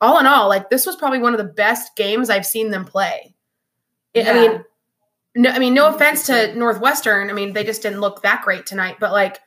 [0.00, 2.84] all in all, like this was probably one of the best games I've seen them
[2.84, 3.34] play.
[4.16, 4.64] I- I mean,
[5.36, 7.30] no, I mean, no offense to Northwestern.
[7.30, 8.96] I mean, they just didn't look that great tonight.
[8.98, 9.40] But like,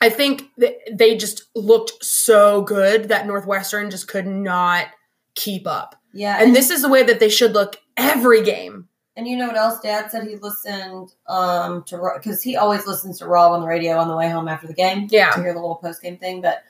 [0.00, 4.86] I think they just looked so good that Northwestern just could not
[5.34, 5.96] keep up.
[6.12, 6.38] Yeah.
[6.40, 8.88] And this is the way that they should look every game.
[9.16, 9.80] And you know what else?
[9.80, 13.96] Dad said he listened um to because he always listens to Rob on the radio
[13.98, 15.30] on the way home after the game Yeah.
[15.32, 16.40] to hear the little post game thing.
[16.40, 16.62] But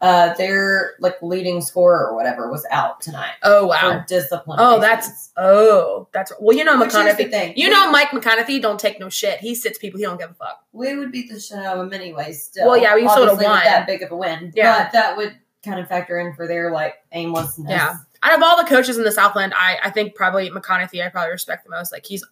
[0.00, 4.04] uh their like leading scorer or whatever was out tonight Oh wow.
[4.06, 4.58] discipline.
[4.60, 4.82] Oh, reasons.
[4.82, 6.56] that's oh, that's well.
[6.56, 7.30] You know McConathy.
[7.30, 7.52] thing.
[7.56, 9.40] You know Mike McConathy don't take no shit.
[9.40, 9.98] He sits people.
[9.98, 10.64] He don't give a fuck.
[10.72, 12.32] we would beat the shit out of him anyway.
[12.32, 13.64] Still, Well, yeah, we still would've won.
[13.64, 14.52] that big of a win.
[14.54, 14.84] Yeah.
[14.84, 17.68] but that would kind of factor in for their like aimlessness.
[17.68, 17.96] Yeah.
[18.22, 21.32] Out of all the coaches in the Southland, I I think probably McConathy I probably
[21.32, 21.90] respect the most.
[21.92, 22.24] Like he's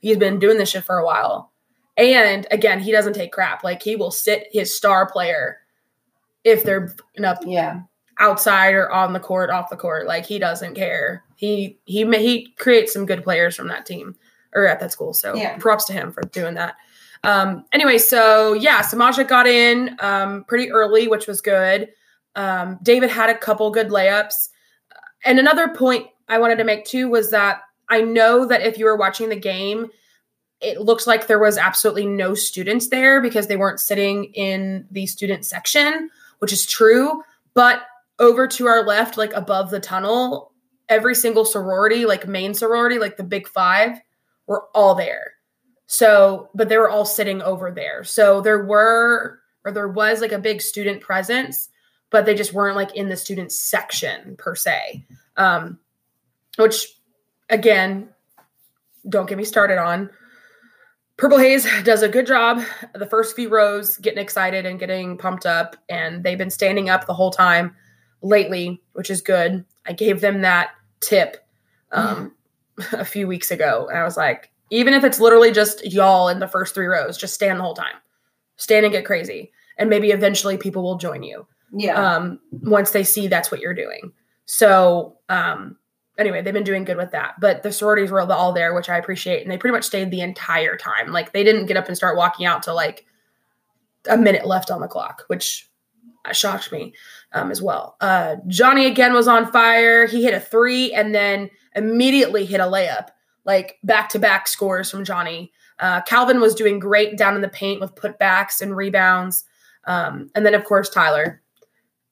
[0.00, 1.52] he's been doing this shit for a while,
[1.96, 3.62] and again he doesn't take crap.
[3.62, 5.58] Like he will sit his star player
[6.44, 7.80] if they're up yeah.
[8.18, 10.06] outside or on the court, off the court.
[10.06, 11.24] Like he doesn't care.
[11.36, 14.16] He he he creates some good players from that team
[14.54, 15.14] or at that school.
[15.14, 15.56] So Yeah.
[15.58, 16.76] props to him for doing that.
[17.24, 21.88] Um, anyway, so yeah, Samaja got in um, pretty early, which was good.
[22.34, 24.48] Um, David had a couple good layups.
[25.24, 28.86] And another point I wanted to make too was that I know that if you
[28.86, 29.88] were watching the game,
[30.60, 35.06] it looks like there was absolutely no students there because they weren't sitting in the
[35.06, 36.08] student section,
[36.42, 37.22] which is true.
[37.54, 37.84] But
[38.18, 40.52] over to our left, like above the tunnel,
[40.88, 44.00] every single sorority, like main sorority, like the big five,
[44.48, 45.34] were all there.
[45.86, 48.02] So, but they were all sitting over there.
[48.02, 51.68] So there were, or there was like a big student presence,
[52.10, 55.06] but they just weren't like in the student section per se.
[55.36, 55.78] Um,
[56.56, 56.88] which,
[57.50, 58.08] again,
[59.08, 60.10] don't get me started on.
[61.16, 62.62] Purple Haze does a good job
[62.94, 67.06] the first few rows getting excited and getting pumped up, and they've been standing up
[67.06, 67.76] the whole time
[68.22, 69.64] lately, which is good.
[69.86, 70.70] I gave them that
[71.00, 71.36] tip
[71.92, 72.34] um,
[72.92, 76.38] a few weeks ago, and I was like, even if it's literally just y'all in
[76.38, 77.96] the first three rows, just stand the whole time,
[78.56, 81.94] stand and get crazy, and maybe eventually people will join you Yeah.
[82.16, 84.12] um, once they see that's what you're doing.
[84.46, 85.76] So, um,
[86.18, 87.34] anyway, they've been doing good with that.
[87.40, 90.20] But the sororities were all there, which I appreciate, and they pretty much stayed the
[90.20, 91.12] entire time.
[91.12, 93.06] Like they didn't get up and start walking out till like
[94.08, 95.68] a minute left on the clock, which
[96.32, 96.92] shocked me
[97.32, 97.96] um, as well.
[98.00, 100.06] Uh, Johnny again was on fire.
[100.06, 103.08] He hit a three and then immediately hit a layup,
[103.44, 105.52] like back to back scores from Johnny.
[105.78, 109.44] Uh, Calvin was doing great down in the paint with putbacks and rebounds.
[109.84, 111.42] Um, and then, of course, Tyler.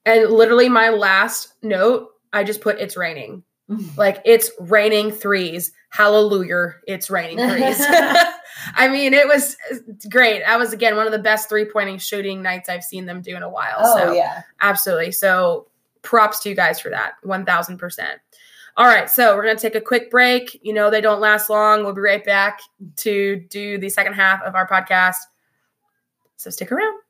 [0.05, 3.45] And literally, my last note, I just put it's raining.
[3.97, 5.73] Like it's raining threes.
[5.91, 7.81] Hallelujah, it's raining threes.
[8.75, 9.77] I mean, it was uh,
[10.11, 10.43] great.
[10.45, 13.37] That was again one of the best three pointing shooting nights I've seen them do
[13.37, 13.77] in a while.
[13.79, 14.43] oh so yeah.
[14.61, 15.13] absolutely.
[15.13, 15.69] So
[16.03, 17.13] props to you guys for that.
[17.23, 18.21] One thousand percent.
[18.77, 20.59] All right, so we're gonna take a quick break.
[20.63, 21.85] You know they don't last long.
[21.85, 22.61] We'll be right back
[22.97, 25.17] to do the second half of our podcast.
[26.37, 27.01] So stick around.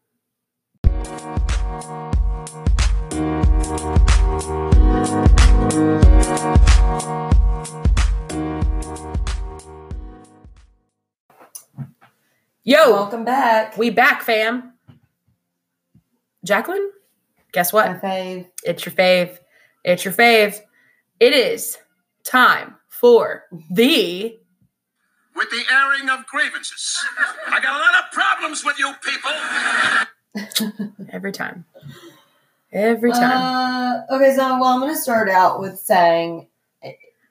[12.62, 13.76] Yo, Welcome back.
[13.76, 14.74] we back, fam.
[16.44, 16.90] Jacqueline,
[17.52, 17.86] guess what?
[17.86, 18.46] My fave.
[18.64, 19.38] It's your fave.
[19.84, 20.60] It's your fave.
[21.18, 21.78] It is
[22.22, 24.38] time for the
[25.34, 26.96] With the airing of grievances.
[27.48, 29.32] I got a lot of problems with you people.
[31.12, 31.64] every time.
[32.72, 33.32] Every time.
[33.32, 36.46] Uh, okay, so well, I'm going to start out with saying,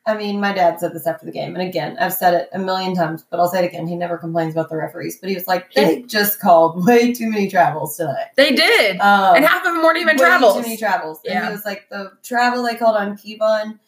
[0.10, 2.60] I mean, my dad said this after the game, and again, I've said it a
[2.60, 3.88] million times, but I'll say it again.
[3.88, 7.30] He never complains about the referees, but he was like, they just called way too
[7.30, 8.28] many travels tonight.
[8.36, 9.00] they did.
[9.00, 10.56] Um, and half of them weren't even way travels.
[10.56, 11.20] Too many travels.
[11.26, 11.46] And Yeah.
[11.46, 13.80] he was like, the travel they called on Kevon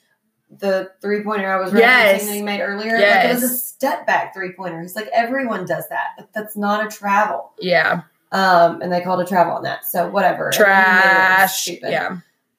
[0.59, 2.23] the three pointer I was Yes.
[2.23, 2.93] referencing that he made earlier.
[2.99, 4.81] Like it was a step back three pointer.
[4.81, 6.07] He's like everyone does that.
[6.17, 7.53] Like, that's not a travel.
[7.57, 8.01] Yeah.
[8.33, 9.85] Um, and they called a travel on that.
[9.85, 10.49] So whatever.
[10.49, 11.61] And then he made it look Trash.
[11.61, 11.91] stupid.
[11.91, 12.17] Yeah.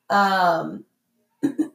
[0.09, 0.85] Um,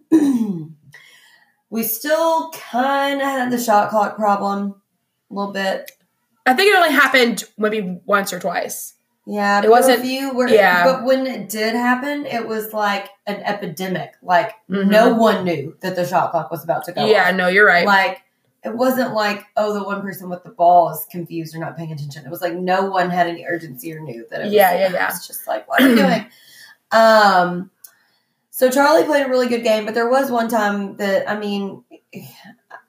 [1.78, 4.82] we still kind of had the shot clock problem
[5.30, 5.92] a little bit.
[6.44, 8.96] I think it only happened maybe once or twice.
[9.28, 10.86] Yeah, It wasn't- few where, yeah.
[10.86, 14.14] But when it did happen, it was like an epidemic.
[14.24, 14.88] Like Mhm.
[14.88, 17.06] no one knew that the shot clock was about to go.
[17.06, 17.36] Yeah, off.
[17.36, 17.86] no, you're right.
[17.86, 18.24] Like
[18.64, 21.92] it wasn't like oh the one person with the ball is confused or not paying
[21.92, 22.26] attention.
[22.26, 24.54] It was like no one had any urgency or knew that it was.
[24.54, 25.08] Yeah, yeah, yeah.
[25.10, 26.26] It's just like what are you doing?
[26.92, 27.70] Um.
[28.58, 31.84] So Charlie played a really good game, but there was one time that I mean,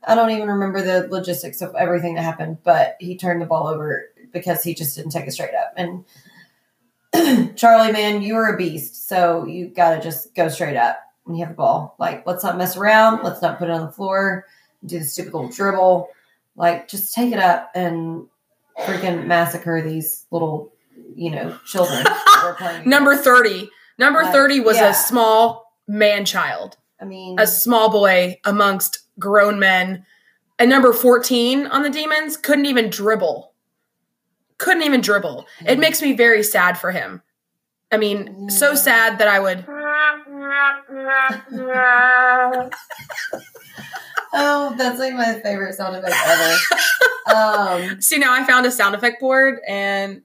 [0.03, 3.67] I don't even remember the logistics of everything that happened, but he turned the ball
[3.67, 5.75] over because he just didn't take it straight up.
[7.13, 11.37] And Charlie, man, you're a beast, so you got to just go straight up when
[11.37, 11.95] you have the ball.
[11.99, 13.23] Like, let's not mess around.
[13.23, 14.47] Let's not put it on the floor.
[14.87, 16.09] Do the stupid little dribble.
[16.57, 18.27] Like, just take it up and
[18.81, 20.73] freaking massacre these little,
[21.15, 22.05] you know, children.
[22.05, 22.89] that we're playing.
[22.89, 23.69] Number 30.
[23.99, 24.91] Number Like, 30 was yeah.
[24.91, 30.05] a small man child, I mean, a small boy amongst grown men.
[30.59, 33.53] And number 14 on the Demons couldn't even dribble.
[34.59, 35.47] Couldn't even dribble.
[35.65, 35.81] It Mhm.
[35.81, 37.23] makes me very sad for him.
[37.93, 39.65] I mean, so sad that I would.
[44.33, 47.35] oh, that's like my favorite sound effect ever.
[47.95, 50.23] um, See, now I found a sound effect board and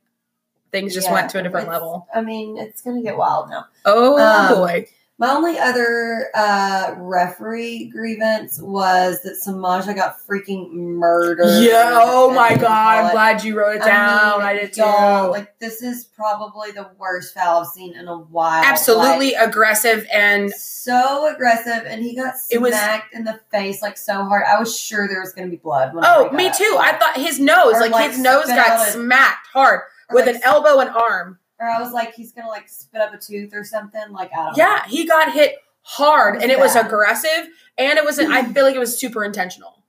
[0.73, 2.07] things just yeah, went to a different level.
[2.13, 3.67] I mean, it's gonna get wild now.
[3.85, 4.87] Oh Um, boy.
[5.19, 11.63] My only other uh, referee grievance was that Samaja got freaking murdered.
[11.63, 11.99] Yeah.
[12.01, 13.05] Oh my god.
[13.05, 14.41] I'm glad you wrote it down.
[14.41, 14.81] I, did too.
[14.81, 18.63] Like this is probably the worst foul I've seen in a while.
[18.65, 23.97] Absolutely aggressive and so aggressive, and he got It was- smacked in the face like
[23.97, 24.43] so hard.
[24.45, 25.93] I was sure there was going to be blood.
[25.93, 26.77] When oh, me too.
[26.79, 29.81] I thought his nose, Or, like, like, his nose got smacked hard
[30.11, 31.39] with like, an elbow and arm.
[31.59, 34.11] Or I was like, he's gonna like spit up a tooth or something.
[34.11, 34.57] Like I don't.
[34.57, 38.19] Yeah, he got hit hard, It and it was aggressive, and it was.
[38.19, 39.83] I feel like it was super intentional.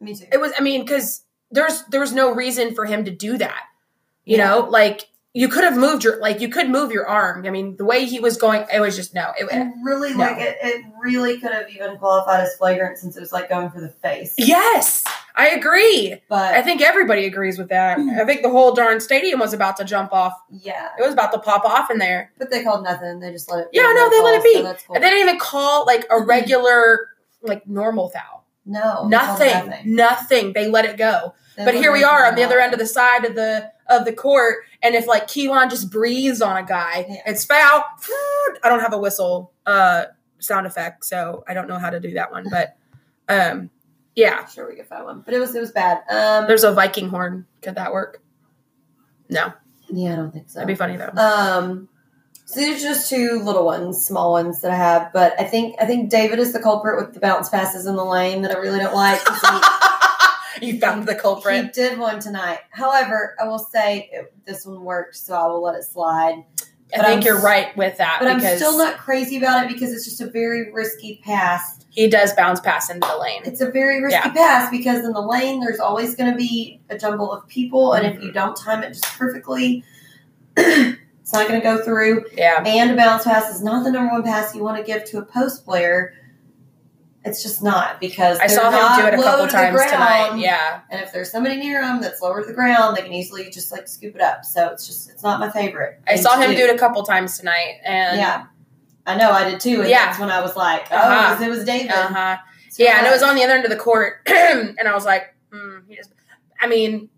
[0.00, 0.26] me too.
[0.32, 0.52] It was.
[0.58, 3.62] I mean, because there's there was no reason for him to do that.
[4.24, 4.48] You Yeah.
[4.48, 7.44] know, like you could have moved your like you could move your arm.
[7.46, 9.32] I mean, the way he was going, it was just no.
[9.38, 9.46] It,
[9.82, 10.18] really, No.
[10.24, 13.70] like it, it really could have even qualified as flagrant since it was like going
[13.70, 14.34] for the face.
[14.38, 15.02] yes,
[15.36, 16.16] I agree.
[16.28, 17.98] But I think everybody agrees with that.
[17.98, 20.32] I think the whole darn stadium was about to jump off.
[20.50, 22.30] yeah, It was about to pop off in there.
[22.38, 23.18] but they called nothing.
[23.20, 23.68] They just let it.
[23.72, 24.54] Yeah, no, they let it be.
[24.62, 24.94] So cool.
[24.96, 27.08] And they didn't even call like a regular,
[27.42, 28.44] like normal foul.
[28.64, 30.52] no, they Nothing, nothing.
[30.52, 31.34] They let it go.
[31.56, 34.04] They But here we are on the other end of the side of the of
[34.06, 37.20] the court, and if like Keelan just breathes on a guy, Yeah.
[37.26, 37.84] it's foul.
[38.62, 40.04] I don't have a whistle uh
[40.38, 42.46] sound effect, so I don't know how to do that one.
[42.50, 42.76] But
[43.28, 43.70] um,
[44.16, 46.02] yeah, I'm sure we could find one, but it was it was bad.
[46.10, 47.46] Um, there's a Viking horn.
[47.62, 48.22] Could that work?
[49.28, 49.52] No,
[49.88, 50.58] yeah, I don't think so.
[50.60, 51.10] that'd be funny though.
[51.20, 51.88] Um,
[52.46, 55.12] so these are just two little ones, small ones that I have.
[55.12, 58.04] But I think I think David is the culprit with the bounce passes in the
[58.04, 59.24] lane that I really don't like.
[59.24, 59.40] 'cause
[60.62, 61.64] you found the culprit.
[61.64, 62.58] he did one tonight.
[62.70, 66.44] However, I will say it, this one worked, so I will let it slide.
[66.94, 69.72] I but think I'm you're right with that But I'm still not crazy about it
[69.72, 71.84] because it's just a very risky pass.
[71.90, 73.42] he does bounce pass into the lane.
[73.44, 74.32] It's a very risky Yeah.
[74.32, 78.06] pass because in the lane there's always going to be a jumble of people, and
[78.06, 78.34] if you mm-hmm.
[78.34, 79.84] don't time it just perfectly,
[80.56, 82.24] it's not going to go through.
[82.36, 85.04] Yeah, And a bounce pass is not the number one pass you want to give
[85.06, 86.14] to a post player.
[87.24, 89.90] It's just not because I saw him do it a couple times ground.
[89.90, 90.36] tonight.
[90.36, 93.48] Yeah, And if there's somebody near him that's lower to the ground, they can easily
[93.50, 94.44] just like scoop it up.
[94.44, 96.00] So it's just it's not my favorite.
[96.06, 98.44] I saw him do it a couple times tonight, and Yeah,
[99.06, 99.80] I know I did too.
[99.80, 100.06] And Yeah.
[100.06, 101.42] that's when I was like, oh, Uh-huh.
[101.42, 101.90] it, was, David.
[101.92, 102.36] uh huh.
[102.70, 105.04] So Yeah, and it was on the other end of the court, and I was
[105.06, 106.10] like, mm, just.
[106.60, 107.08] I mean,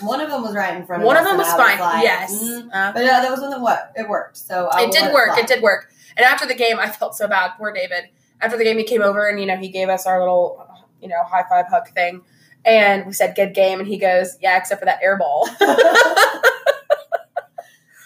[0.00, 1.06] one of them was right in front of me.
[1.08, 1.78] one of them was fine.
[1.78, 2.68] like, yes, mm.
[2.72, 4.36] Uh, but uh, that was one that what it worked.
[4.38, 5.26] So I it did work.
[5.34, 5.38] slide.
[5.40, 5.90] It did work.
[6.16, 7.52] And after the game, I felt so bad.
[7.58, 8.04] Poor David.
[8.42, 10.66] After the game, he came over and you know he gave us our little,
[11.00, 12.20] you know, high five hug thing,
[12.64, 15.48] and we said good game, and he goes, yeah, except for that air ball.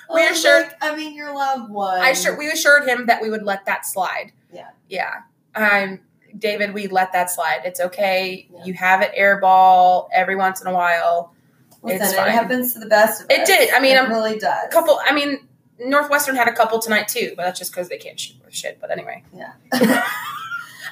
[0.08, 2.00] We I assured- like, I mean, you're allowed one.
[2.00, 4.32] I sure we assured him that we would let that slide.
[4.52, 4.68] Yeah.
[4.88, 5.12] Yeah.
[5.56, 5.98] Um,
[6.38, 7.62] David, we let that slide.
[7.64, 8.46] It's okay.
[8.54, 8.64] Yeah.
[8.64, 11.34] You have an air ball every once in a while.
[11.82, 13.48] Listen, it's it happens to the best of It us.
[13.48, 13.74] did.
[13.74, 14.72] I mean, it I'm- really does.
[14.72, 14.98] Couple.
[15.04, 15.46] I mean,
[15.78, 18.78] Northwestern had a couple tonight too, but that's just because they can't shoot worth shit.
[18.80, 19.22] But anyway.
[19.34, 19.52] Yeah.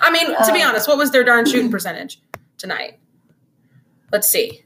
[0.01, 2.21] I mean, to be Um, honest, what was their darn shooting percentage
[2.59, 2.99] tonight?
[4.13, 4.63] Let's see.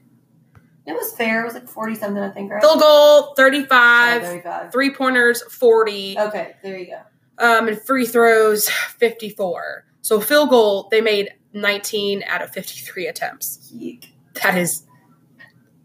[0.85, 1.41] It was fair.
[1.41, 2.51] It was like forty something, I think.
[2.51, 2.61] Right?
[2.61, 2.87] Field goal,
[3.29, 4.23] Oh, 35.
[4.23, 4.71] 35.
[4.71, 6.17] Three pointers, 40.
[6.19, 6.99] Okay, there you go.
[7.37, 9.85] Um, and free throws, 54.
[10.01, 13.69] So field goal, they made 19 out of 53 attempts.
[13.71, 14.09] Yeek.
[14.43, 14.83] That is,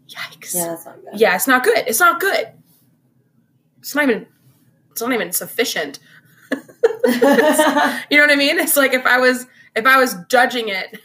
[0.09, 0.55] yikes.
[0.55, 1.19] Yeah, that's not good.
[1.19, 1.83] Yeah, it's not good.
[1.87, 2.47] It's not good.
[3.85, 4.25] It's not even.
[4.89, 5.99] It's not even sufficient.
[7.07, 8.57] You know what I mean?
[8.57, 10.99] It's like if I was if I was judging it,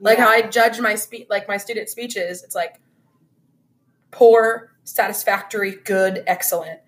[0.00, 2.80] like how I judge my speech, like my student speeches, it's like
[4.10, 6.80] poor, satisfactory, good, excellent.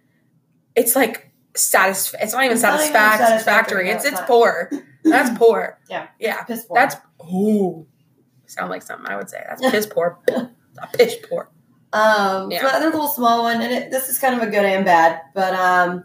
[0.75, 2.15] It's like satis.
[2.19, 3.91] It's not even It's not even satisfactory, satisfactory.
[3.91, 4.71] It's it's poor.
[5.05, 5.79] That's poor.
[5.91, 6.09] Yeah.
[6.19, 6.43] Yeah.
[6.45, 6.77] Piss poor.
[6.77, 6.97] That's
[7.31, 7.87] ooh.
[8.47, 9.45] Sound like something I would say.
[9.47, 10.19] That's piss poor.
[10.29, 11.51] A piss poor.
[11.93, 12.61] Um, Yeah.
[12.63, 15.21] so another little small one, and it, this is kind of a good and bad,
[15.35, 16.05] but um,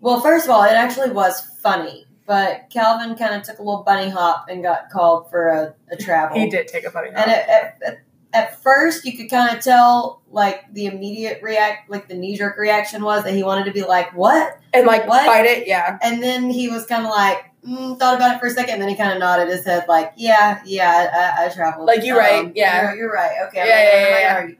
[0.00, 3.82] well, first of all, it actually was funny, but Calvin kind of took a little
[3.82, 6.38] bunny hop and got called for a, a travel.
[6.38, 7.08] He did take a funny.
[7.08, 7.98] and it, at, at,
[8.32, 12.58] at first, you could kind of tell, like the immediate react, like the knee jerk
[12.58, 15.24] reaction was that he wanted to be like, "What?" and like What?
[15.24, 15.66] fight it.
[15.66, 15.96] Yeah.
[16.02, 17.38] And then he was kind of like.
[17.66, 19.86] Mm, thought about it for a second, and then he kind of nodded his head,
[19.88, 22.90] like, "Yeah, yeah, I, I traveled." Like, you're right, yeah.
[22.90, 23.32] you're, you're right.
[23.48, 24.54] Okay, Yeah, I'm yeah, gonna yeah.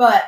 [0.00, 0.24] But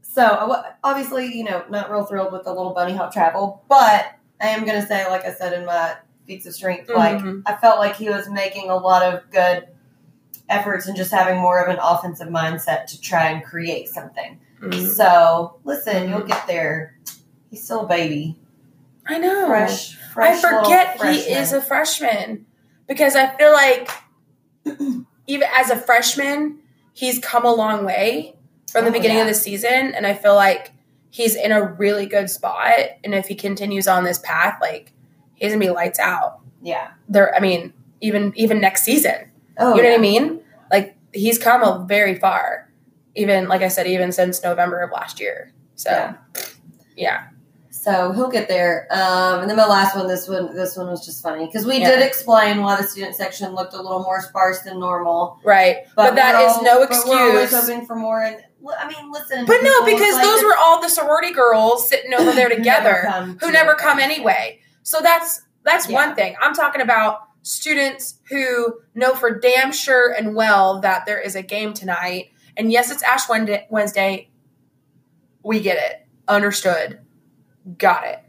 [0.00, 4.46] so obviously, you know, not real thrilled with the little bunny hop travel, but I
[4.50, 7.42] am gonna say, like I said in my feats of strength, like Mhm.
[7.44, 9.66] I felt like he was making a lot of good
[10.48, 14.38] efforts and just having more of an offensive mindset to try and create something.
[14.60, 14.94] Mhm.
[14.94, 16.28] So listen, you'll Mhm.
[16.28, 16.94] get there.
[17.50, 18.36] He's still a baby,
[19.04, 19.48] I know.
[19.48, 19.96] fresh.
[19.96, 22.46] I fresh little forget he is a freshman
[22.86, 23.90] because I feel like
[25.26, 26.60] even as a freshman,
[26.92, 28.36] he's come a long way
[28.70, 29.22] from the Oh, beginning yeah.
[29.24, 30.72] of the season, and I feel like
[31.10, 32.78] he's in a really good spot.
[33.04, 34.92] And if he continues on this path, like
[35.34, 36.40] he's gonna be lights out.
[36.62, 36.92] yeah.
[37.08, 39.94] There, I mean, even even next season, Oh, you know yeah.
[39.94, 40.40] what I mean?
[40.70, 42.70] Like he's come a very far.
[43.14, 45.52] Even like I said, even since November of last year.
[45.74, 46.14] So Yeah.
[46.96, 47.22] yeah.
[47.70, 48.86] So he'll get there.
[48.90, 51.78] Um, and then my last one, this one, this one was just funny because we
[51.78, 51.90] Yeah.
[51.90, 55.40] did explain why the student section looked a little more sparse than normal.
[55.44, 55.78] Right.
[55.96, 57.50] But, that we're is no but excuse.
[57.52, 58.22] hoping for more.
[58.22, 58.36] And
[58.78, 59.44] I mean, listen.
[59.46, 63.02] But no, because like those were all the sorority girls sitting over there who together
[63.04, 64.60] never come who never come anyway.
[64.82, 65.94] So that's that's Yeah.
[66.06, 66.36] one thing.
[66.40, 71.42] I'm talking about students who know for damn sure and well that there is a
[71.42, 72.30] game tonight.
[72.56, 73.66] And yes, it's Ash Wednesday.
[73.70, 74.28] Wednesday.
[75.42, 76.06] We get it.
[76.28, 77.00] Understood.
[77.78, 78.20] Got it.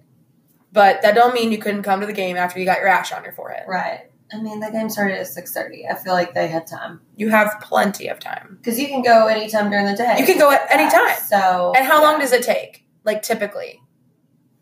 [0.71, 3.11] But that don't mean you couldn't come to the game after you got your ash
[3.11, 3.65] on your forehead.
[3.67, 4.09] Right.
[4.33, 5.85] I mean, the game started at six thirty.
[5.87, 8.57] I feel like they had time You have plenty of time.
[8.61, 10.15] because you can go anytime during the day.
[10.19, 11.15] You can go at any time.
[11.27, 12.85] So, And how long does it take?
[13.03, 13.81] Like typically,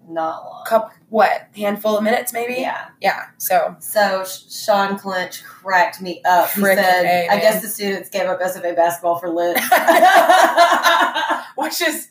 [0.08, 0.64] Not long.
[0.66, 2.56] cup what handful of minutes maybe.
[2.56, 2.88] Yeah.
[3.00, 3.28] Yeah.
[3.38, 6.50] So So Sh- Sean Clinch cracked me up.
[6.52, 7.40] He Frickin' said, A, "I man.
[7.40, 9.60] guess the students gave up SFA basketball for Lent."
[11.56, 12.10] which is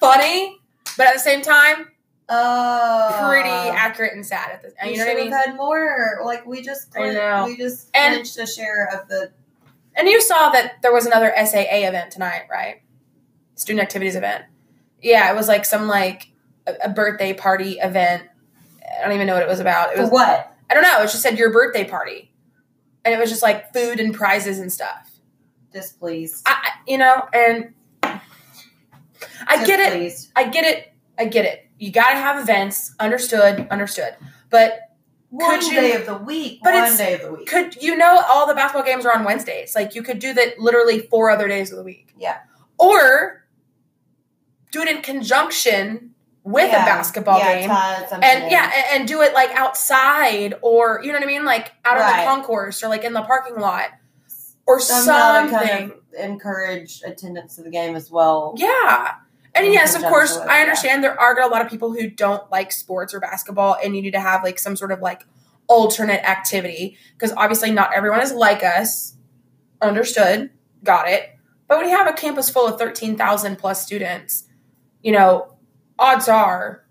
[0.00, 0.56] funny,
[0.96, 1.88] but at the same time,
[2.28, 5.32] Oh, pretty accurate and sad at We you know what I should mean?
[5.32, 6.20] have had more.
[6.24, 7.44] Like we just, I know.
[7.46, 9.30] we just And- clinched a share of the.
[9.94, 12.82] And you saw that there was another SAA event tonight, right?
[13.54, 14.44] Student activities event.
[15.00, 16.28] Yeah, it was like some like
[16.66, 18.24] a, a birthday party event.
[18.98, 19.92] I don't even know what it was about.
[19.92, 20.54] It For was what?
[20.68, 20.98] I don't know.
[21.00, 22.32] It just said your birthday party,
[23.04, 25.10] and it was just like food and prizes and stuff.
[25.72, 26.42] Displeased.
[26.46, 27.72] I, I- you know, and
[28.02, 30.26] I get it.
[30.36, 30.92] I get it.
[31.18, 31.65] I get it.
[31.78, 32.94] You got to have events.
[32.98, 33.66] Understood.
[33.70, 34.14] Understood.
[34.50, 34.80] But
[35.30, 36.60] One you- day of the week.
[36.62, 37.46] But one day of the week.
[37.48, 39.74] could you know all the basketball games are on Wednesdays?
[39.74, 42.14] Like you could do that literally four other days of the week.
[42.18, 42.38] Yeah.
[42.78, 43.44] Or
[44.72, 46.12] do it in conjunction
[46.44, 46.82] with Yeah.
[46.84, 47.70] a basketball yeah, game.
[48.22, 51.44] And yeah, and, and do it like outside or you know what I mean?
[51.44, 52.20] Like out on Right.
[52.24, 53.86] the concourse or like in the parking lot
[54.66, 55.58] or Somehow something.
[55.58, 58.54] kind of encourage attendance to the game as well.
[58.56, 59.14] Yeah.
[59.56, 60.62] And yes, of course, I yeah.
[60.62, 64.02] understand there are a lot of people who don't like sports or basketball, and you
[64.02, 65.22] need to have like some sort of like
[65.66, 69.16] alternate activity because obviously not everyone is like us.
[69.80, 70.50] Understood,
[70.84, 71.30] got it.
[71.68, 74.44] But when you have a campus full of 13,000 plus students,
[75.02, 75.56] you know,
[75.98, 76.84] odds are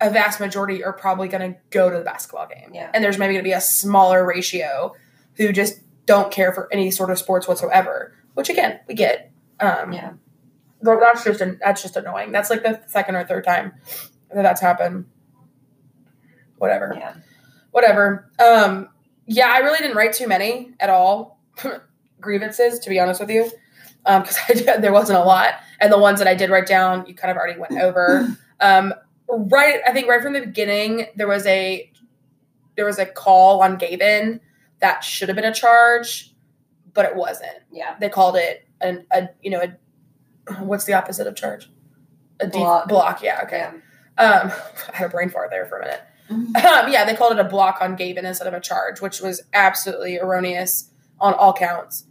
[0.00, 2.70] a vast majority are probably going to go to the basketball game.
[2.72, 2.90] Yeah.
[2.92, 4.94] And there's maybe going to be a smaller ratio
[5.36, 9.32] who just don't care for any sort of sports whatsoever, which again, we get.
[9.60, 10.12] Um, Yeah.
[10.84, 12.32] That's just that's just annoying.
[12.32, 13.72] That's like the second or third time
[14.34, 15.06] that that's happened.
[16.58, 17.14] Whatever, Yeah.
[17.72, 18.30] whatever.
[18.38, 18.88] Um,
[19.26, 21.40] yeah, I really didn't write too many at all
[22.20, 23.50] grievances, to be honest with you,
[24.04, 27.06] because I did, there wasn't a lot, and the ones that I did write down,
[27.06, 28.28] you kind of already went over.
[28.60, 28.94] um,
[29.28, 31.90] right, I think right from the beginning, there was a
[32.76, 34.40] there was a call on Gavin
[34.80, 36.34] that should have been a charge,
[36.92, 37.94] but it wasn't Yeah.
[38.00, 39.76] they called it an, a you know a
[40.60, 41.70] what's the opposite of charge
[42.40, 42.88] a def- Block.
[42.88, 43.68] block yeah okay
[44.18, 44.24] Yeah.
[44.42, 44.52] um
[44.92, 46.56] i had a brain fart there for a minute Mhm.
[46.56, 49.42] Um, yeah, they called it a block on Gavin instead of a charge, which was
[49.52, 50.88] absolutely erroneous
[51.20, 52.06] on all counts.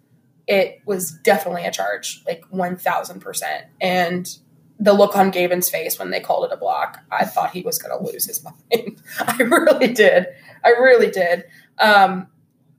[0.45, 3.43] It was definitely a charge, like 1000%.
[3.81, 4.29] And
[4.79, 7.79] the look on Gavin's face when they called it a block, I thought he was
[7.79, 9.01] going to lose his mind.
[9.19, 10.27] I really did.
[10.63, 11.45] I really did.
[11.79, 12.27] Um,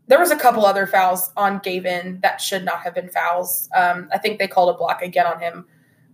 [0.07, 3.69] there was a couple other fouls on Gavin that should not have been fouls.
[3.75, 5.67] Um, I think they called a block again on him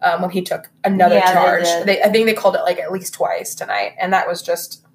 [0.03, 1.64] um, when he took another Yeah, charge.
[1.64, 1.86] did.
[1.86, 4.86] They, I think they called it like at least twice tonight, and that was just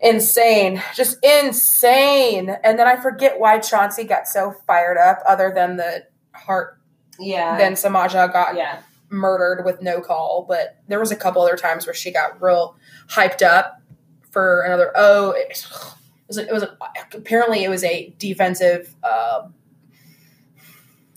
[0.00, 2.56] insane, just insane.
[2.64, 6.78] And then I forget why Chauncey got so fired up, other than the heart.
[7.18, 7.58] Yeah.
[7.58, 8.80] Then Samaja got yeah.
[9.10, 12.76] murdered with no call, but there was a couple other times where she got real
[13.08, 13.82] hyped up
[14.30, 14.92] for another.
[14.94, 15.66] Oh, it
[16.28, 16.38] was.
[16.38, 16.76] It was a,
[17.14, 18.94] apparently it was a defensive.
[19.02, 19.48] Uh,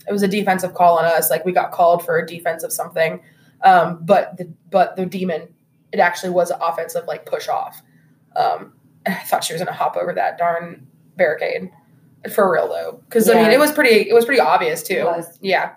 [0.08, 1.30] it was a defensive call on us.
[1.30, 3.20] Like we got called for a defensive something,
[3.62, 5.48] um, but the but the demon
[5.92, 7.82] it actually was an offensive like push off.
[8.34, 8.72] Um,
[9.06, 10.86] I thought she was gonna hop over that darn
[11.16, 11.70] barricade
[12.32, 14.94] for real though, because I mean it was pretty it was pretty obvious too.
[14.94, 15.38] It was.
[15.40, 15.72] Yeah.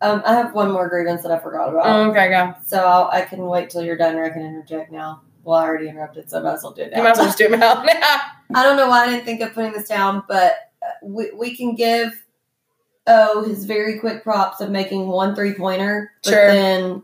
[0.00, 1.86] Um, I have one more grievance that I forgot about.
[1.86, 2.54] Oh, okay, go.
[2.64, 5.22] So I'll, I can wait till you're done or I can interject now.
[5.48, 6.98] Well, I already interrupted, so I might as well do it now.
[6.98, 7.82] You might as well just do it now.
[8.54, 11.56] I don't know why I didn't think of putting this down, but uh, we, we
[11.56, 12.22] can give
[13.06, 16.52] oh his very quick props of making one three pointer, but Sure.
[16.52, 17.02] then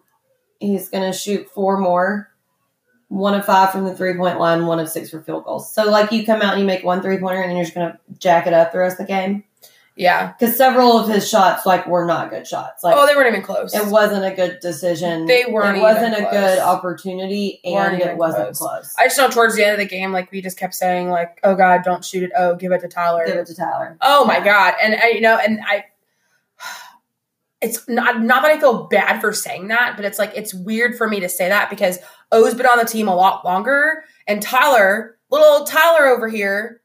[0.61, 2.29] he's going to shoot four more.
[3.09, 5.73] One of five from the three point line, one of six for field goals.
[5.73, 7.75] So, like, you come out and you make one three pointer, and then you're just
[7.75, 9.45] going to jack it up the rest of the game.
[9.97, 10.33] Yeah.
[10.33, 12.83] Because several of his shots, like, were not good shots.
[12.83, 13.75] Like, oh, they weren't even close.
[13.75, 15.27] it wasn't a good decision.
[15.27, 18.59] They weren't It wasn't a good opportunity, and it wasn't close.
[18.59, 18.95] close.
[18.99, 21.39] I just know towards the end of the game, like we just kept saying, like,
[21.45, 22.33] "Oh God, don't shoot it.
[22.37, 23.97] Oh, give it to Tyler." Give it to Tyler.
[24.01, 25.85] oh my God, and I, you know, and I,
[27.61, 30.97] it's not not that I feel bad for saying that, but it's like it's weird
[30.97, 31.99] for me to say that because
[32.33, 36.83] O's been on the team a lot longer, and Tyler, little old Tyler over here,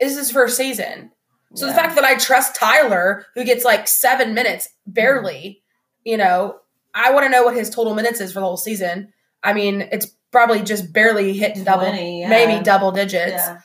[0.00, 1.10] is his first season.
[1.58, 6.10] So the fact that I trust Tyler, who gets like seven minutes barely, mm-hmm.
[6.10, 6.60] you know,
[6.94, 9.12] I want to know what his total minutes is for the whole season.
[9.42, 12.28] I mean, it's probably just barely hitting double, yeah.
[12.28, 13.32] maybe double digits.
[13.32, 13.60] Yeah.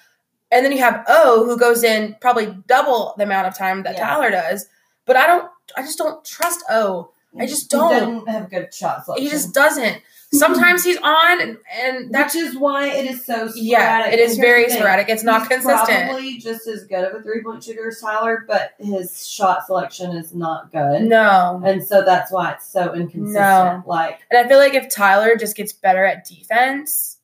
[0.51, 3.95] And then you have O, who goes in probably double the amount of time that
[3.95, 4.07] Yeah.
[4.07, 4.67] Tyler does.
[5.05, 7.11] But I don't, I just don't trust O.
[7.39, 7.91] I just don't.
[7.91, 9.25] doesn't have good shot selection.
[9.25, 10.01] He just doesn't.
[10.33, 13.53] Sometimes he's on, and, and that's Which is why it is so sporadic.
[13.55, 15.07] yeah, it is very sporadic.
[15.09, 16.05] It's not He's consistent.
[16.09, 20.11] Probably just as good of a three point shooter as Tyler, but his shot selection
[20.17, 21.61] is not good, No.
[21.63, 23.33] and so that's why it's so inconsistent.
[23.35, 23.83] No.
[23.85, 27.17] Like, And I feel like if Tyler just gets better at defense,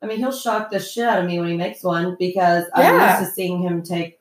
[0.00, 2.92] I mean, he'll shock the shit out of me when he makes one because Yeah.
[2.92, 4.18] I'm used to seeing him take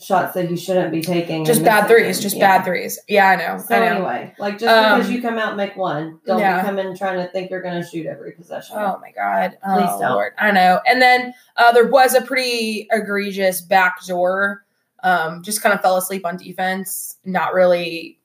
[0.00, 1.44] shots that he shouldn't be taking.
[1.44, 2.22] just bad threes, them.
[2.22, 2.58] just Yeah.
[2.58, 2.98] bad threes.
[3.06, 3.58] Yeah, I know.
[3.58, 3.84] So I know.
[3.96, 6.60] anyway, like just Um, because you come out and make one, don't yeah.
[6.60, 8.76] be coming trying to think you're going to shoot every possession.
[8.78, 9.58] Oh my god!
[9.62, 10.12] Please oh, don't.
[10.12, 10.32] Lord.
[10.38, 10.80] I know.
[10.86, 14.64] And then uh, there was a pretty egregious backdoor.
[15.02, 17.16] Um, just kind of fell asleep on defense.
[17.24, 18.18] Not really.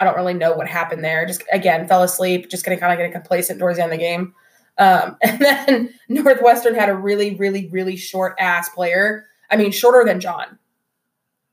[0.00, 1.26] I don't really know what happened there.
[1.26, 2.50] Just again fell asleep.
[2.50, 4.34] Just gonna kind of get complacent towards the end of the game.
[4.78, 9.26] Um, and then Northwestern had a really, really, really short ass player.
[9.50, 10.58] I mean, shorter than John.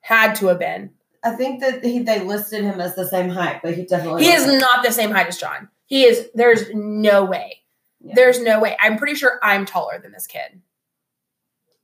[0.02, 0.92] Had to have been.
[1.24, 4.32] I think that he, they listed him as the same height, but he definitely He
[4.32, 4.62] is wasn't.
[4.62, 5.70] not the same height as John.
[5.86, 6.30] He is.
[6.34, 7.58] There's no way.
[8.00, 8.14] Yeah.
[8.16, 8.76] There's no way.
[8.80, 10.62] I'm pretty sure I'm taller than this kid.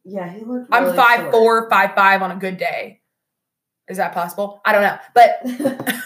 [0.03, 0.69] Yeah, he looked.
[0.71, 1.31] I'm really five short.
[1.31, 3.01] four, five five on a good day.
[3.87, 4.61] Is that possible?
[4.65, 5.39] I don't know, but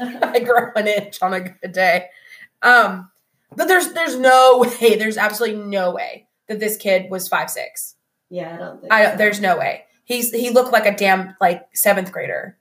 [0.00, 2.06] I grow an inch on a good day.
[2.62, 3.10] Um,
[3.54, 7.94] but there's there's no way, there's absolutely no way that this kid was five six.
[8.30, 8.92] yeah, I don't think.
[8.92, 9.16] I so.
[9.16, 9.84] there's no way.
[10.04, 12.58] He's he looked like a damn like seventh grader.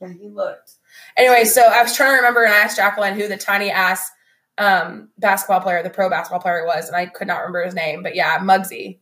[0.00, 0.72] Yeah, he looked.
[1.16, 4.10] Anyway, so I was trying to remember and I asked Jacqueline who the tiny ass
[4.58, 8.02] um basketball player, the pro basketball player was, and I could not remember his name,
[8.02, 8.98] but yeah, Muggsy.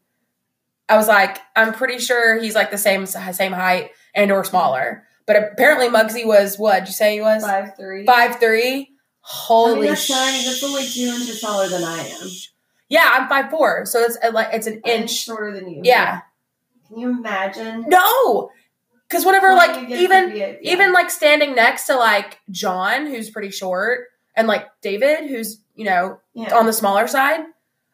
[0.89, 5.05] I was like, I'm pretty sure he's like the same same height and or smaller.
[5.27, 6.81] But apparently Muggsy was what?
[6.81, 8.05] Did you say he was Five three.
[8.07, 8.81] five three?
[8.83, 8.87] I
[9.21, 10.45] Holy mean, that's sh- tiny.
[10.45, 12.29] That's only two inches taller than I am.
[12.89, 15.11] Yeah, I'm five four, so it's uh, like it's an An inch.
[15.13, 15.81] shorter than you.
[15.85, 16.23] Yeah,
[16.93, 17.87] Can you imagine?
[17.89, 18.51] no,
[19.09, 20.55] because whenever like even yeah.
[20.61, 25.85] even like standing next to like John, who's pretty short, and like David, who's you
[25.87, 26.55] know yeah.
[26.55, 27.41] on the smaller side,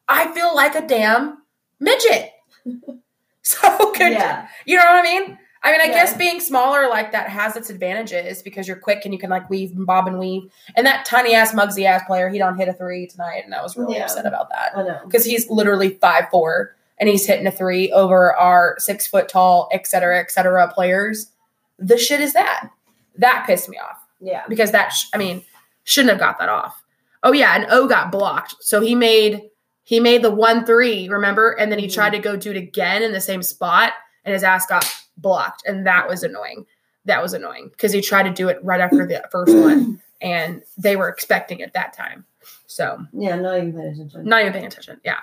[0.08, 1.38] I feel like a damn
[1.80, 2.32] midget.
[3.42, 4.12] so good.
[4.12, 4.48] yeah.
[4.66, 5.38] you know what I mean?
[5.62, 5.92] I mean, I Yeah.
[5.94, 9.50] guess being smaller like that has its advantages because you're quick and you can like
[9.50, 10.50] weave and bob and weave.
[10.76, 13.62] And that tiny ass Muggsy ass player, he don't hit a three tonight, and I
[13.62, 14.04] was really Yeah.
[14.04, 15.00] upset about that I know.
[15.04, 19.68] because he's literally five four and he's hitting a three over our six foot tall,
[19.72, 21.30] et cetera, et cetera players.
[21.78, 22.68] The shit is that.
[23.16, 24.44] That pissed me off Yeah.
[24.48, 25.44] because that sh- I mean
[25.84, 26.82] shouldn't have got that off.
[27.22, 29.42] Oh yeah, and O got blocked, so he made
[29.84, 31.52] he made the one three, remember?
[31.52, 31.94] And then he Mhm.
[31.94, 33.94] tried to go do it again in the same spot,
[34.24, 34.84] and his ass got
[35.16, 36.66] blocked, and that was annoying.
[37.06, 40.62] That was annoying because he tried to do it right after the first one, and
[40.76, 42.24] they were expecting it that time.
[42.66, 44.24] So Yeah, not even paying attention.
[44.24, 45.00] not even paying attention.
[45.04, 45.18] Yeah.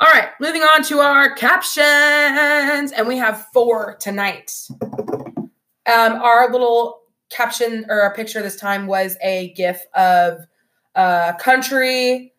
[0.00, 4.52] All right, moving on to our captions, and we have four tonight.
[4.70, 5.52] Um,
[5.86, 10.40] our little caption or a picture this time was a GIF of
[10.96, 12.32] uh, Country,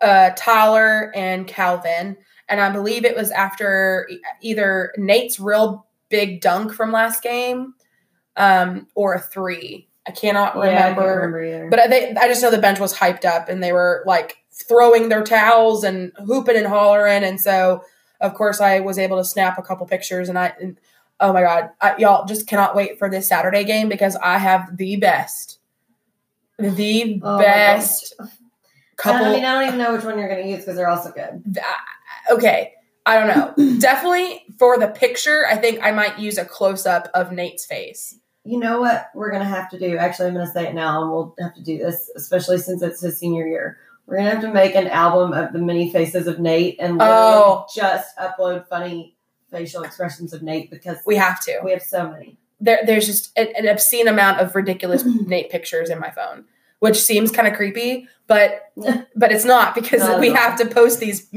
[0.00, 2.16] uh, Tyler, and Calvin,
[2.48, 4.08] and I believe it was after
[4.40, 7.74] either Nate's real big dunk from last game,
[8.36, 9.88] um, or a three.
[10.08, 11.38] I cannot Yeah, I remember.
[11.42, 11.70] remember.
[11.70, 15.08] But they, I just know the bench was hyped up and they were like throwing
[15.08, 17.24] their towels and hooping and hollering.
[17.24, 17.82] And so,
[18.20, 20.28] of course, I was able to snap a couple pictures.
[20.28, 20.78] And I, and,
[21.20, 24.76] oh my God, I, y'all just cannot wait for this Saturday game because I have
[24.76, 25.58] the best,
[26.58, 28.14] the Oh best
[28.96, 29.26] couple.
[29.26, 31.10] I mean, I don't even know which one you're going to use because they're also
[31.10, 31.42] good.
[31.52, 31.66] th-
[32.30, 32.74] okay,
[33.06, 33.78] I don't know.
[33.78, 38.18] Definitely for the picture, I think I might use a close up of Nate's face.
[38.44, 39.96] You know what we're going to have to do?
[39.96, 42.82] Actually, I'm going to say it now, and we'll have to do this, especially since
[42.82, 43.78] it's his senior year.
[44.06, 46.98] We're going to have to make an album of the many faces of Nate and
[47.00, 47.66] Oh.
[47.74, 49.16] just upload funny
[49.50, 51.60] facial expressions of Nate because We have to.
[51.64, 52.36] we have so many.
[52.60, 56.44] there there's just an, an obscene amount of ridiculous Nate pictures in my phone,
[56.80, 58.72] which seems kind of creepy, but
[59.16, 61.28] but it's not because Not we have to post these.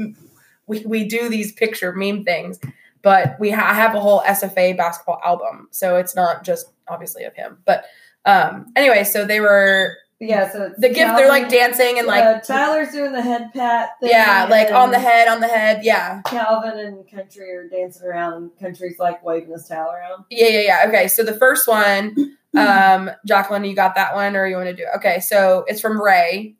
[0.66, 2.58] We we do these picture meme things,
[3.02, 7.34] but we ha- have a whole SFA basketball album, so it's not just obviously of
[7.34, 7.58] him.
[7.64, 7.84] But
[8.26, 11.16] um anyway, so they were Yeah, so it's the gift.
[11.16, 13.90] They're like dancing and like uh, Tyler's doing the head pat.
[14.00, 16.22] Thing yeah, like on the head, on the head, yeah.
[16.26, 20.24] Calvin and Country are dancing around, Country's like waving his towel around.
[20.28, 20.84] Yeah, yeah, yeah.
[20.88, 24.74] Okay, so the first one, um, Jacqueline, you got that one, or you want to
[24.74, 24.82] do?
[24.82, 24.96] it?
[24.96, 26.56] Okay, so it's from Ray.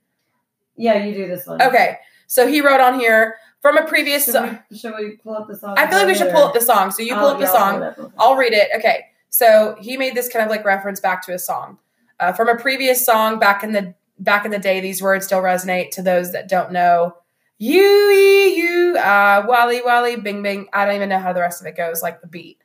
[0.77, 1.61] Yeah, you do this one.
[1.61, 1.97] Okay,
[2.29, 4.27] so he wrote on here from a previous.
[4.27, 4.59] Should song.
[4.71, 5.75] we, should we pull up the song?
[5.77, 6.93] I feel like we should pull up the song.
[6.93, 7.83] So you pull Oh, up the yeah, I'll song.
[7.83, 8.13] up.
[8.19, 8.69] I'll read it.
[8.77, 11.79] Okay, so he made this kind of like reference back to a song
[12.21, 14.81] uh, from a previous song back in the back in the day.
[14.81, 17.17] These words still resonate to those that don't know.
[17.59, 20.69] You, you, uh, wally, wally, bing, bing.
[20.73, 22.63] I don't even know how the rest of it goes, like the beat.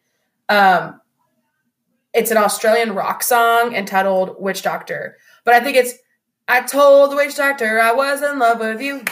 [0.50, 1.02] Um,
[2.14, 5.94] it's an Australian rock song entitled "Witch Doctor," but I think it's
[6.48, 9.04] "I told the witch doctor I was in love with you."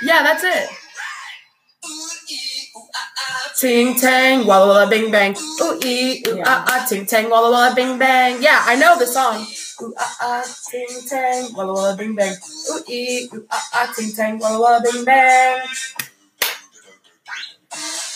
[0.00, 0.70] Yeah, that's it.
[3.58, 5.34] Ting tang, walla walla bing bang.
[5.62, 6.44] Ooh ee, ooh Yeah.
[6.46, 8.40] ah ah, ting tang, walla walla bing bang.
[8.40, 9.44] Yeah, I know the song.
[9.82, 12.34] Ooh ah ah, ting tang, walla walla bing bang.
[12.70, 15.58] Ooh ee, ooh ah ah, ting tang, walla walla bing bang.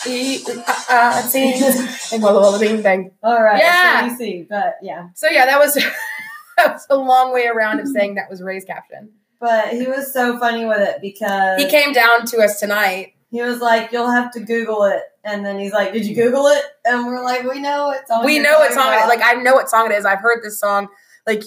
[0.07, 3.11] Ee, ooh ah ah, ting tang, walla walla bing bang.
[3.21, 3.59] All right.
[3.59, 3.99] Yeah.
[3.99, 5.09] So you see, but yeah.
[5.13, 5.73] So yeah, that was
[6.57, 9.09] that was a long way around of saying that was Ray's caption.
[9.41, 13.13] But he was so funny with it because He came down to us tonight.
[13.29, 16.47] he was like, "You'll have to Google it," and then he's like, "Did you Google
[16.47, 18.25] it?" And we're like, "We know what song.
[18.25, 19.03] We know what song it is.
[19.03, 20.05] about." Like I know what song it is.
[20.05, 20.89] I've heard this song.
[21.25, 21.43] Like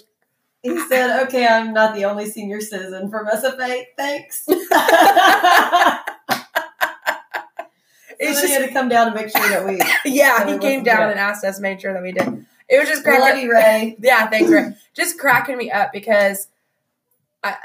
[0.63, 3.85] he said, "Okay, I'm not the only senior citizen from SFA.
[3.97, 4.47] Thanks."
[8.21, 9.81] so it's then he had to come down to make sure that we.
[10.11, 12.47] yeah, So he came down and asked us, made sure that we did.
[12.69, 13.97] It was just We love you, Ray.
[14.01, 14.75] Yeah, thanks, Ray.
[14.95, 16.49] just cracking me up because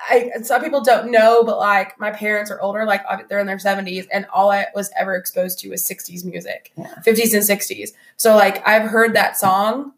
[0.09, 3.47] I, I some people don't know, but like my parents are older, like they're in
[3.47, 6.93] their seventies, and all I was ever exposed to was sixties music, Yeah.
[7.01, 7.93] fifties and sixties.
[8.17, 9.93] So like I've heard that song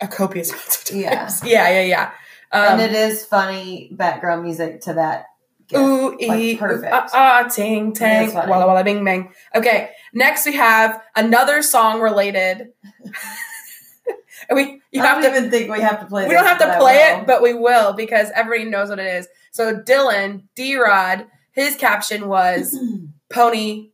[0.00, 1.42] a copious amount of times.
[1.44, 2.10] Yeah, yeah, yeah.
[2.50, 5.26] Um, and it is funny background music to that.
[5.68, 5.80] gift.
[5.82, 6.92] Ooh, like, ee, perfect.
[6.92, 8.50] ah, ah, ting, tang, It is funny.
[8.50, 9.32] walla, walla, bing, bang.
[9.54, 12.72] Okay, next we have another song related.
[14.48, 16.26] and we, you I have don't to, even think we have to play.
[16.26, 19.28] we don't have to play it, but we will because everybody knows what it is.
[19.52, 22.78] So Dylan, D-Rod, his caption was
[23.32, 23.90] pony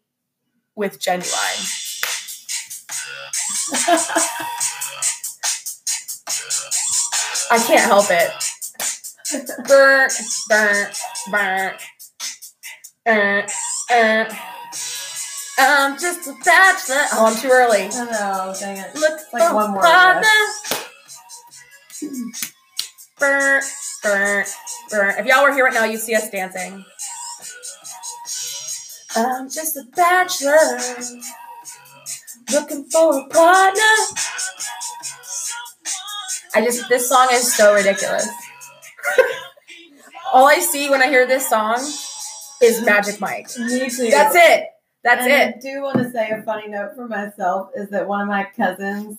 [0.74, 1.74] with Ginuwine.
[7.51, 8.30] I can't help it.
[13.07, 13.46] Uh,
[13.90, 14.34] uh.
[15.59, 17.03] I'm just a bachelor.
[17.13, 17.89] Oh, I'm too early.
[17.93, 18.95] I know, dang it.
[18.95, 20.29] Look like one more partner.
[23.19, 23.63] Burn,
[24.03, 24.45] burn,
[24.91, 25.15] burn.
[25.19, 26.85] If y'all were here right now, you'd see us dancing.
[29.17, 30.79] I'm just a bachelor.
[32.53, 33.83] Looking for a partner.
[36.55, 38.29] I just, this song is so ridiculous.
[40.33, 41.79] All I see when I hear this song
[42.63, 43.49] is Magic Mike.
[43.59, 44.11] Me too.
[44.11, 44.69] That's it.
[45.09, 45.57] That's and it.
[45.57, 48.47] I do want to say a funny note for myself is that one of my
[48.57, 49.19] cousins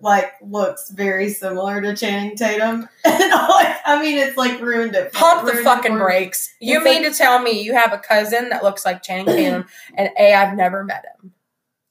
[0.00, 2.88] like looks very similar to Channing Tatum.
[3.04, 5.12] And like, I mean, it's like ruined it.
[5.12, 6.52] Pump the ruined it fucking brakes.
[6.60, 9.26] You It's mean like- to tell me you have a cousin that looks like Channing
[9.26, 11.32] Tatum, and A, I've never met him,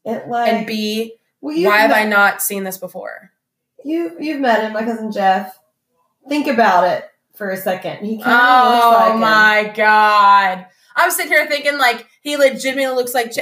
[0.06, 3.32] It like and B, well, why have I not seen this before?
[3.86, 5.58] You you've met him, my cousin Jeff.
[6.28, 7.06] Think about it
[7.36, 8.06] for a second.
[8.06, 9.20] He kind of Oh looks like him.
[9.22, 10.66] my god!
[10.98, 13.32] I'm sitting here thinking like he legitimately looks like.
[13.32, 13.40] Ch-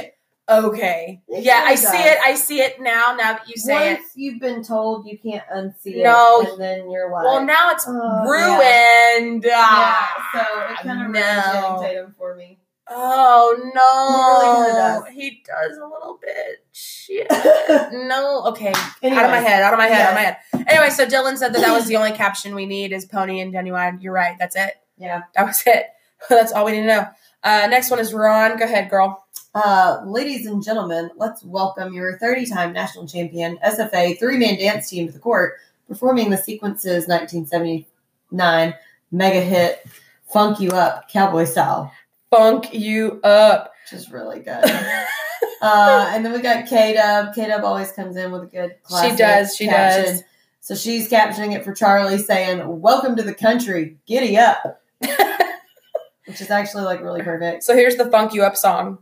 [0.50, 2.18] okay, He yeah, I kinda see it.
[2.24, 3.14] I see it now.
[3.18, 4.00] Now that you say it.
[4.14, 6.40] You've been told, you can't unsee No.
[6.40, 9.44] it, and then you're like, Well, now it's Oh, ruined.
[9.44, 9.54] yeah.
[9.58, 11.68] Ah, So it kind of no.
[11.70, 12.58] ruined Tatum for me.
[12.90, 16.64] Oh no, He really he does a little bit.
[16.72, 17.26] Shit.
[17.92, 18.70] no, okay.
[18.72, 19.62] Out of my head.
[19.62, 20.00] Out of my head.
[20.06, 20.36] Out of my head.
[20.66, 23.52] Anyway, so Dylan said that that was the only caption we need is Pony and
[23.52, 24.02] Ginuwine.
[24.02, 24.36] You're right.
[24.38, 24.72] That's it.
[24.96, 25.22] Yeah.
[25.34, 25.84] That was it.
[26.30, 27.06] That's all we need to know.
[27.48, 28.58] Uh, next one is Ron.
[28.58, 29.24] Go ahead, girl.
[29.54, 35.12] Uh, ladies and gentlemen, let's welcome your 30-time national champion SFA three-man dance team to
[35.14, 35.54] the court,
[35.88, 38.74] performing the Sequence's 1979
[39.10, 39.82] mega hit
[40.30, 41.90] "Funk You Up" cowboy style,
[42.30, 43.72] Funk you up.
[43.90, 44.64] which is really good.
[45.60, 47.34] Uh, and then we got K Dub.
[47.34, 50.14] K Dub always comes in with a good She does, she caption.
[50.14, 50.22] does.
[50.60, 54.80] So she's captioning it for Charlie, saying, "Welcome to the country, giddy up,"
[56.28, 57.62] which is actually like really perfect.
[57.64, 58.98] so here's the Funk You Up song.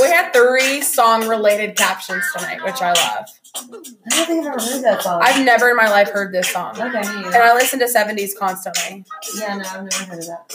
[0.00, 3.26] we had three song related captions tonight, which I love.
[3.54, 5.20] I don't think I've ever heard that song.
[5.22, 6.80] I've never in my life heard this song.
[6.80, 7.36] okay, me And.
[7.36, 9.04] I listen to 70s constantly.
[9.38, 10.54] Yeah, no, I've never heard of that.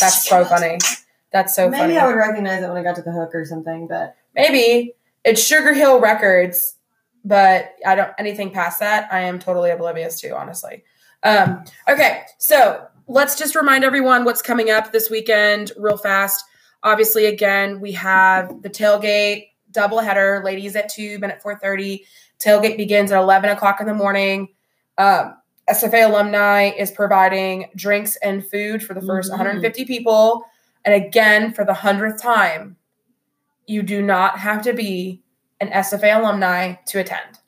[0.00, 0.78] That's so funny.
[1.32, 1.82] That's so funny.
[1.82, 1.98] Maybe funny.
[1.98, 5.42] I would recognize it when I got to the hook or something, but Maybe it's
[5.42, 6.76] Sugar Hill Records,
[7.24, 9.12] but I don't anything past that.
[9.12, 10.84] I am totally oblivious to, honestly.
[11.24, 16.44] Um, okay, so let's just remind everyone what's coming up this weekend, real fast.
[16.82, 22.06] Obviously, again, we have the tailgate doubleheader, ladies at two, men at four thirty.
[22.38, 24.48] Tailgate begins at eleven o'clock in the morning.
[24.96, 25.34] Um,
[25.68, 29.32] SFA alumni is providing drinks and food for the 1st Mhm.
[29.32, 30.44] 150 people,
[30.84, 32.76] and again for the hundredth time
[33.66, 35.22] you do not have to be
[35.60, 37.38] an SFA alumni to attend.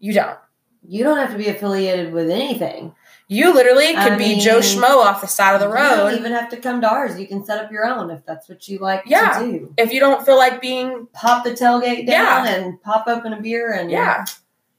[0.00, 0.38] You don't.
[0.82, 2.94] you don't have to be affiliated with anything.
[3.28, 5.90] You literally could I be Joe Schmo off the side of the road.
[5.90, 7.20] You don't even have to come to ours.
[7.20, 9.38] You can set up your own if that's what you like Yeah.
[9.38, 9.74] to do.
[9.76, 12.24] if you don't feel like being, Pop the tailgate Yeah.
[12.44, 14.24] down and pop open a beer and yeah,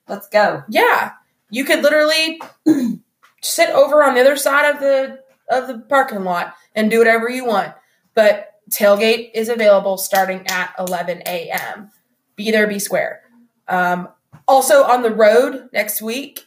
[0.09, 0.63] let's go.
[0.67, 1.11] yeah,
[1.49, 2.41] you could literally
[3.41, 7.29] sit over on the other side of the of the parking lot and do whatever
[7.29, 7.73] you want.
[8.13, 11.91] But tailgate is available starting at 11 a.m.
[12.35, 13.21] Be there, be square.
[13.67, 14.09] Um,
[14.47, 16.45] also on the road next week,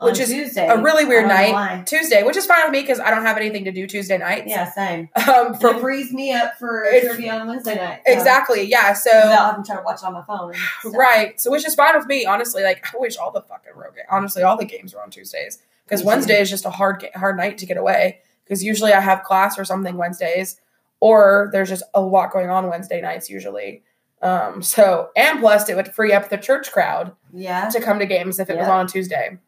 [0.00, 1.86] Which On is Tuesday, a really weird I don't know night.
[1.86, 4.44] Tuesday, which is fine with me because I don't have anything to do Tuesday night.
[4.46, 5.08] Yeah, same.
[5.16, 8.02] Um, it for frees me up for It- trivia on Wednesday night.
[8.06, 8.92] so- exactly, yeah.
[8.92, 10.54] So Without having to try to watch it on my phone.
[10.80, 10.92] stuff.
[10.96, 12.62] right, so which is fine with me, honestly.
[12.62, 16.02] Like I wish all the fucking road honestly all the games were on Tuesdays because
[16.04, 19.58] Wednesday is just a hard hard night to get away because usually I have class
[19.58, 20.58] or something Wednesdays
[21.00, 23.82] or there's just a lot going on Wednesday nights usually.
[24.22, 27.68] Um, so and plus it would free up the church crowd Yeah.
[27.68, 29.38] to come to games if it was on a Tuesday.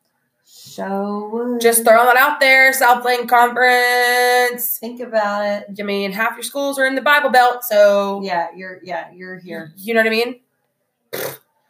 [0.45, 1.59] So.
[1.61, 4.79] Just throwing it out there, Southland Conference.
[4.79, 5.67] think about it.
[5.79, 9.39] I mean, half your schools are in the Bible Belt, so Yeah, you're yeah, you're
[9.39, 9.73] here.
[9.77, 10.41] you know what I mean.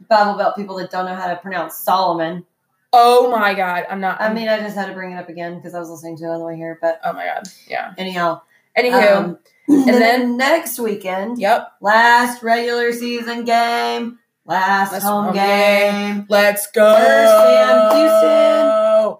[0.09, 2.45] Bible Belt people that don't know how to pronounce Solomon.
[2.93, 4.21] Oh my God, I'm not.
[4.21, 6.25] I mean, I just had to bring it up again because I was listening to
[6.25, 6.79] it on the way here.
[6.81, 7.95] But oh my God, yeah.
[7.97, 8.41] anyhow,
[8.77, 9.39] Anywho, um,
[9.69, 11.73] and then- then next weekend, yep.
[11.81, 16.97] last regular season game, last Last home home game, Let's go.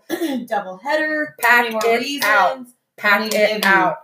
[0.09, 1.35] First double header.
[1.41, 2.25] Pack it reasons?
[2.25, 2.67] out.
[2.97, 3.97] Pack it out.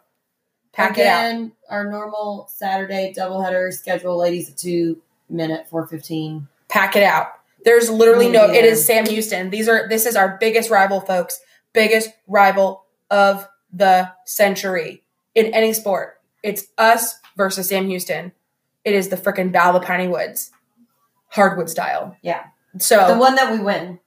[0.72, 1.50] Pack it out.
[1.70, 6.48] Our normal Saturday doubleheader schedule, ladies at two, minute four fifteen.
[6.68, 7.28] Pack it out.
[7.66, 8.44] There's literally no.
[8.48, 8.70] It Yeah.
[8.70, 8.86] is mm.
[8.86, 9.50] Sam Houston.
[9.50, 9.88] These are.
[9.88, 11.40] This is our biggest rival, folks.
[11.74, 15.02] Biggest rival of the century
[15.34, 16.20] in any sport.
[16.44, 18.32] It's us versus Sam Houston.
[18.84, 20.52] It is the freaking Battle of the Piney Woods,
[21.30, 22.16] hardwood style.
[22.22, 22.44] Yeah.
[22.78, 23.98] So The one that we win,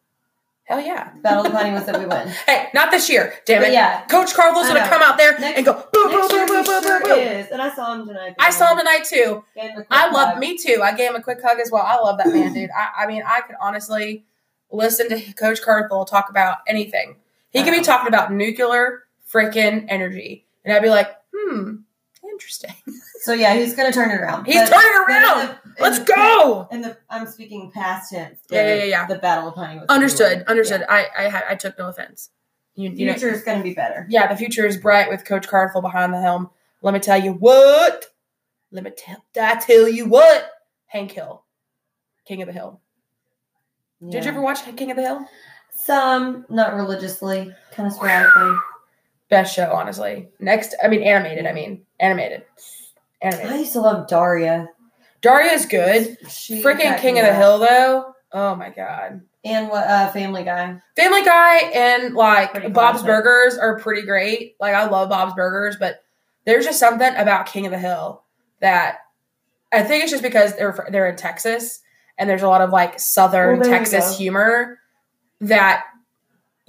[0.69, 1.09] hell yeah.
[1.21, 2.27] Battle of the Piney Woods that we win.
[2.47, 3.33] Hey, not this year.
[3.45, 3.73] Damn But it.
[3.73, 6.63] yeah, Coach Carthel's I gonna come out there Next- and go boom, boom, boom, boom,
[6.63, 7.19] boom, sure boom,
[7.51, 8.35] and I saw him tonight.
[8.39, 9.43] I saw him tonight too.
[9.55, 10.81] Gave him a quick I love me too.
[10.83, 11.83] I gave him a quick hug as well.
[11.83, 12.69] I love that man, dude.
[12.71, 14.25] I, I mean, I could honestly
[14.71, 17.15] listen to Coach Carthel talk about anything.
[17.49, 17.85] He could be Uh-huh.
[17.85, 21.77] talking about nuclear freaking energy, and I'd be like, hmm,
[22.39, 22.73] interesting.
[23.21, 24.45] So yeah, he's gonna turn it around.
[24.45, 25.47] He's But- turning in around.
[25.47, 26.67] the- in Let's the- go.
[26.71, 28.39] And the I'm speaking past tense.
[28.49, 29.07] Yeah, yeah, yeah, yeah.
[29.07, 30.37] The Battle of Piney Woods Understood.
[30.39, 30.43] Yeah.
[30.47, 30.85] Understood.
[30.87, 32.29] I I had I took no offense.
[32.75, 34.05] You, you know, Future is going to be better.
[34.09, 36.49] yeah, the future is bright with Coach Carthel behind the helm.
[36.81, 38.05] Let me tell you what.
[38.71, 39.17] Let me tell.
[39.39, 40.49] I tell you what.
[40.87, 41.43] Hank Hill,
[42.25, 42.79] King of the Hill.
[44.09, 45.25] Did you ever watch King of the Hill?
[45.75, 48.53] Some, not religiously, kind of sporadically.
[49.29, 50.29] Best show, honestly.
[50.39, 51.45] Next, I mean, animated.
[51.45, 52.43] I mean, animated.
[53.21, 54.67] I used to love Daria.
[55.21, 56.17] Daria's good.
[56.29, 57.37] She Freaking King of the up.
[57.37, 58.13] Hill, though.
[58.31, 59.21] Oh my god.
[59.43, 59.85] And what?
[59.87, 60.79] Uh, Family Guy.
[60.95, 63.07] Family Guy and like Pretty Bob's classic.
[63.07, 64.55] Burgers are pretty great.
[64.59, 66.03] Like I love Bob's Burgers, but
[66.45, 68.23] there's just something about King of the Hill
[68.59, 68.99] that
[69.71, 71.79] I think it's just because they're they're in Texas
[72.17, 74.79] and there's a lot of like southern Well, Texas humor
[75.41, 75.85] that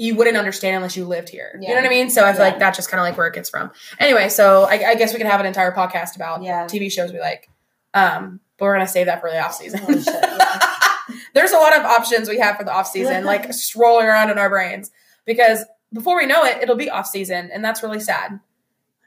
[0.00, 1.58] you wouldn't understand unless you lived here.
[1.60, 2.08] You know what I mean?
[2.08, 2.50] So I feel Yeah.
[2.52, 3.70] like that's just kind of like where it gets from.
[3.98, 6.64] Anyway, so I, I guess we can have an entire podcast about Yeah.
[6.64, 7.50] TV shows we like.
[7.92, 9.80] Um, but we're gonna save that for the off season.
[10.02, 10.24] Shit.
[11.34, 14.38] There's a lot of options we have for the off season, like strolling around in
[14.38, 14.90] our brains.
[15.26, 18.40] Because before we know it, it'll be off season, and that's really sad.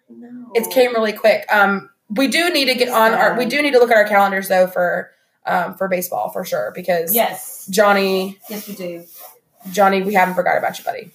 [0.10, 0.52] No.
[0.54, 1.46] It came really quick.
[1.52, 3.36] Um, we do need to get on our.
[3.38, 5.10] We do need to look at our calendars though for
[5.46, 7.66] um for baseball for sure because Yes.
[7.70, 9.04] Johnny, Yes, we do.
[9.72, 11.11] Johnny, we haven't forgot about you, buddy.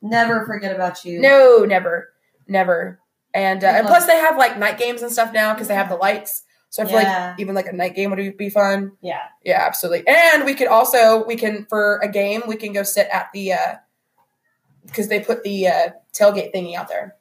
[0.00, 1.20] Never forget about you.
[1.20, 2.08] No, never,
[2.48, 2.98] never.
[3.34, 4.08] And uh, and plus it.
[4.08, 6.42] they have like night games and stuff now because they have the lights.
[6.70, 7.28] So I feel Yeah.
[7.30, 8.92] like even like a night game would be fun.
[9.00, 9.20] Yeah.
[9.44, 10.06] Yeah, absolutely.
[10.08, 13.52] And we could also we can for a game we can go sit at the
[13.52, 13.74] uh
[14.86, 17.14] because they put the uh tailgate thingy out there,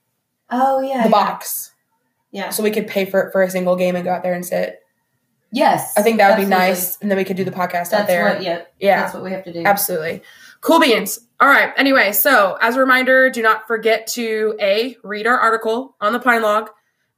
[0.49, 1.03] Oh yeah.
[1.03, 1.09] the yeah.
[1.09, 1.71] box.
[2.31, 2.49] Yeah.
[2.49, 4.45] So we could pay for it for a single game and go out there and
[4.45, 4.80] sit.
[5.51, 5.93] Yes.
[5.97, 8.07] I think that would be nice, and then we could do the podcast That's out
[8.07, 8.25] there.
[8.25, 8.43] what.
[8.43, 8.61] Yeah.
[8.79, 9.63] yeah, That's what we have to do.
[9.65, 10.21] absolutely.
[10.61, 11.19] Cool beans.
[11.39, 11.73] All right.
[11.75, 16.19] Anyway, so as a reminder, do not forget to a read our article on the
[16.19, 16.69] Pine Log.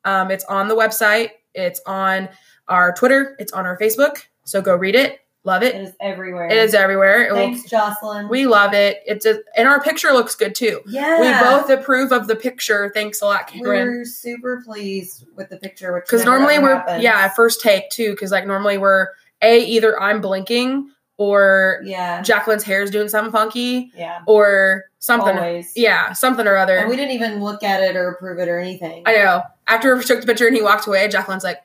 [0.05, 1.31] Um, it's on the website.
[1.53, 2.29] It's on
[2.67, 3.35] our Twitter.
[3.39, 4.23] It's on our Facebook.
[4.45, 5.19] So go read it.
[5.45, 5.81] Love It it.
[5.81, 6.47] is everywhere.
[6.47, 7.29] It is everywhere.
[7.33, 8.29] Thanks, Jocelyn.
[8.29, 9.01] we love it.
[9.05, 10.81] It's a, and our picture looks good too.
[10.87, 11.19] yeah.
[11.19, 12.89] We both approve of the picture.
[12.93, 13.87] Thanks a lot, Karen.
[13.89, 17.03] We're super pleased with the picture, which Because normally we're happens.
[17.03, 18.11] yeah first take too.
[18.11, 19.09] Because like normally we're
[19.41, 25.37] a either I'm blinking or yeah, Jacqueline's hair is doing something funky yeah, or something.
[25.37, 25.71] always.
[25.75, 26.77] Yeah, something or other.
[26.77, 29.03] And we didn't even look at it or approve it or anything.
[29.05, 29.41] I know.
[29.67, 31.59] After we took the picture and he walked away, Jacqueline's like,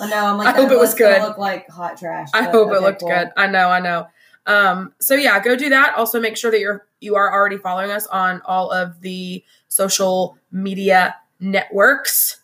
[0.00, 0.26] I know.
[0.26, 1.22] I'm like, I hope it was good.
[1.22, 2.28] Look like hot trash.
[2.34, 3.08] I hope it looked cool.
[3.08, 3.30] good.
[3.36, 4.06] I know, I know.
[4.46, 5.94] Um, so yeah, go do that.
[5.96, 10.38] Also make sure that you're you are already following us on all of the social
[10.50, 12.40] media networks.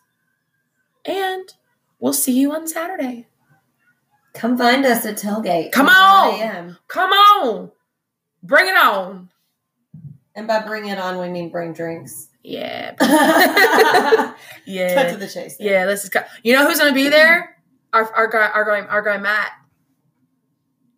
[1.04, 1.52] And
[1.98, 3.26] we'll see you on Saturday.
[4.34, 5.72] Come find us at tailgate.
[5.72, 6.76] Come on!
[6.88, 7.72] Come on.
[8.42, 9.30] Bring it on.
[10.34, 12.29] And by bring it on, we mean bring drinks.
[12.42, 12.94] Yeah.
[13.00, 14.34] yeah.
[14.34, 14.36] Cut
[14.66, 15.10] Yeah.
[15.12, 15.56] to the chase.
[15.60, 17.56] Yeah, this is co- You know who's going to be there?
[17.92, 19.52] Our our guy our guy our guy Matt.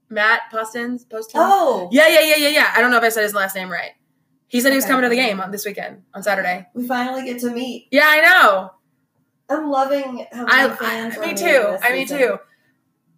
[0.08, 1.32] Matt Postins, Postins.
[1.36, 2.72] Oh, Yeah, yeah, yeah, yeah, yeah.
[2.76, 3.92] I don't know if I said his last name right.
[4.48, 6.66] He said he was coming to the game on this weekend on Saturday.
[6.74, 7.88] we finally get to meet.
[7.90, 8.70] Yeah, I know.
[9.48, 11.16] I'm loving how I, many fans.
[11.18, 11.76] I me too.
[11.82, 12.18] I me season.
[12.18, 12.38] too.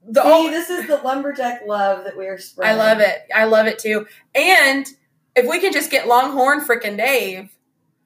[0.06, 2.78] The See, only, this is the lumberjack love that we're spreading.
[2.78, 3.18] I love it.
[3.34, 4.06] I love it too.
[4.34, 4.86] And
[5.34, 7.53] if we can just get Longhorn freaking Dave,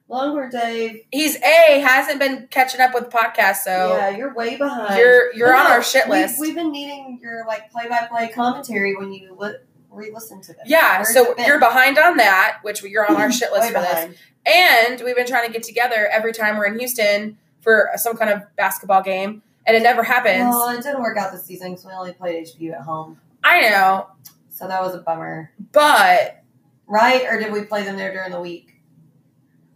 [0.09, 1.03] Longhorn Dave.
[1.11, 4.97] he's a hasn't been catching up with podcasts, so yeah, you're way behind.
[4.97, 6.39] you're you're But on no, our shit list.
[6.39, 9.53] We've been needing your like play-by-play commentary when you li-
[9.91, 10.63] re-listen to them.
[10.65, 14.15] yeah, Where's so you're behind on that, which you're on our shit list for this.
[14.45, 18.31] And we've been trying to get together every time we're in Houston for some kind
[18.31, 20.39] of basketball game, and it never happens.
[20.55, 23.61] Well, it didn't work out this season because we only played HBU at home, I
[23.61, 24.07] know,
[24.49, 25.51] so that was a bummer.
[25.71, 26.41] but
[26.87, 27.25] Right?
[27.29, 28.73] Or did we play them there during the week?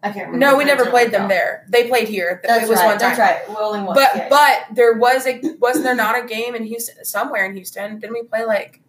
[0.03, 0.37] I can't remember.
[0.37, 1.65] no, we never played them there.
[1.69, 2.41] They played here.
[2.43, 2.87] That's it was right.
[2.87, 3.15] one time.
[3.15, 3.49] That's right.
[3.49, 3.95] We only won.
[3.95, 4.29] But yeah.
[4.29, 7.99] but there was a wasn't there not a game in Houston somewhere in Houston?
[7.99, 8.81] Didn't we play like?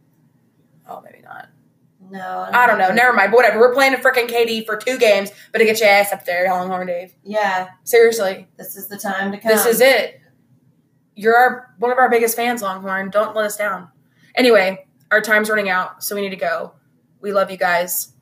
[0.89, 1.49] Oh, maybe not.
[2.11, 2.93] no, I don't know.
[2.93, 3.31] Never mind.
[3.31, 3.61] But whatever.
[3.61, 6.51] We're playing a freaking KD for two games, but to get your ass up there,
[6.51, 7.15] Longhorn Dave.
[7.23, 9.53] Yeah, Seriously, this is the time to come.
[9.53, 10.21] this is it.
[11.15, 13.11] You're our one of our biggest fans, Longhorn.
[13.11, 13.89] Don't let us down.
[14.35, 16.73] Anyway, our time's running out, so we need to go.
[17.21, 18.13] We love you guys.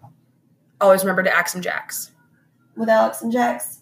[0.78, 2.11] Always remember to axe some jacks.
[2.76, 3.81] With Alex and Jax.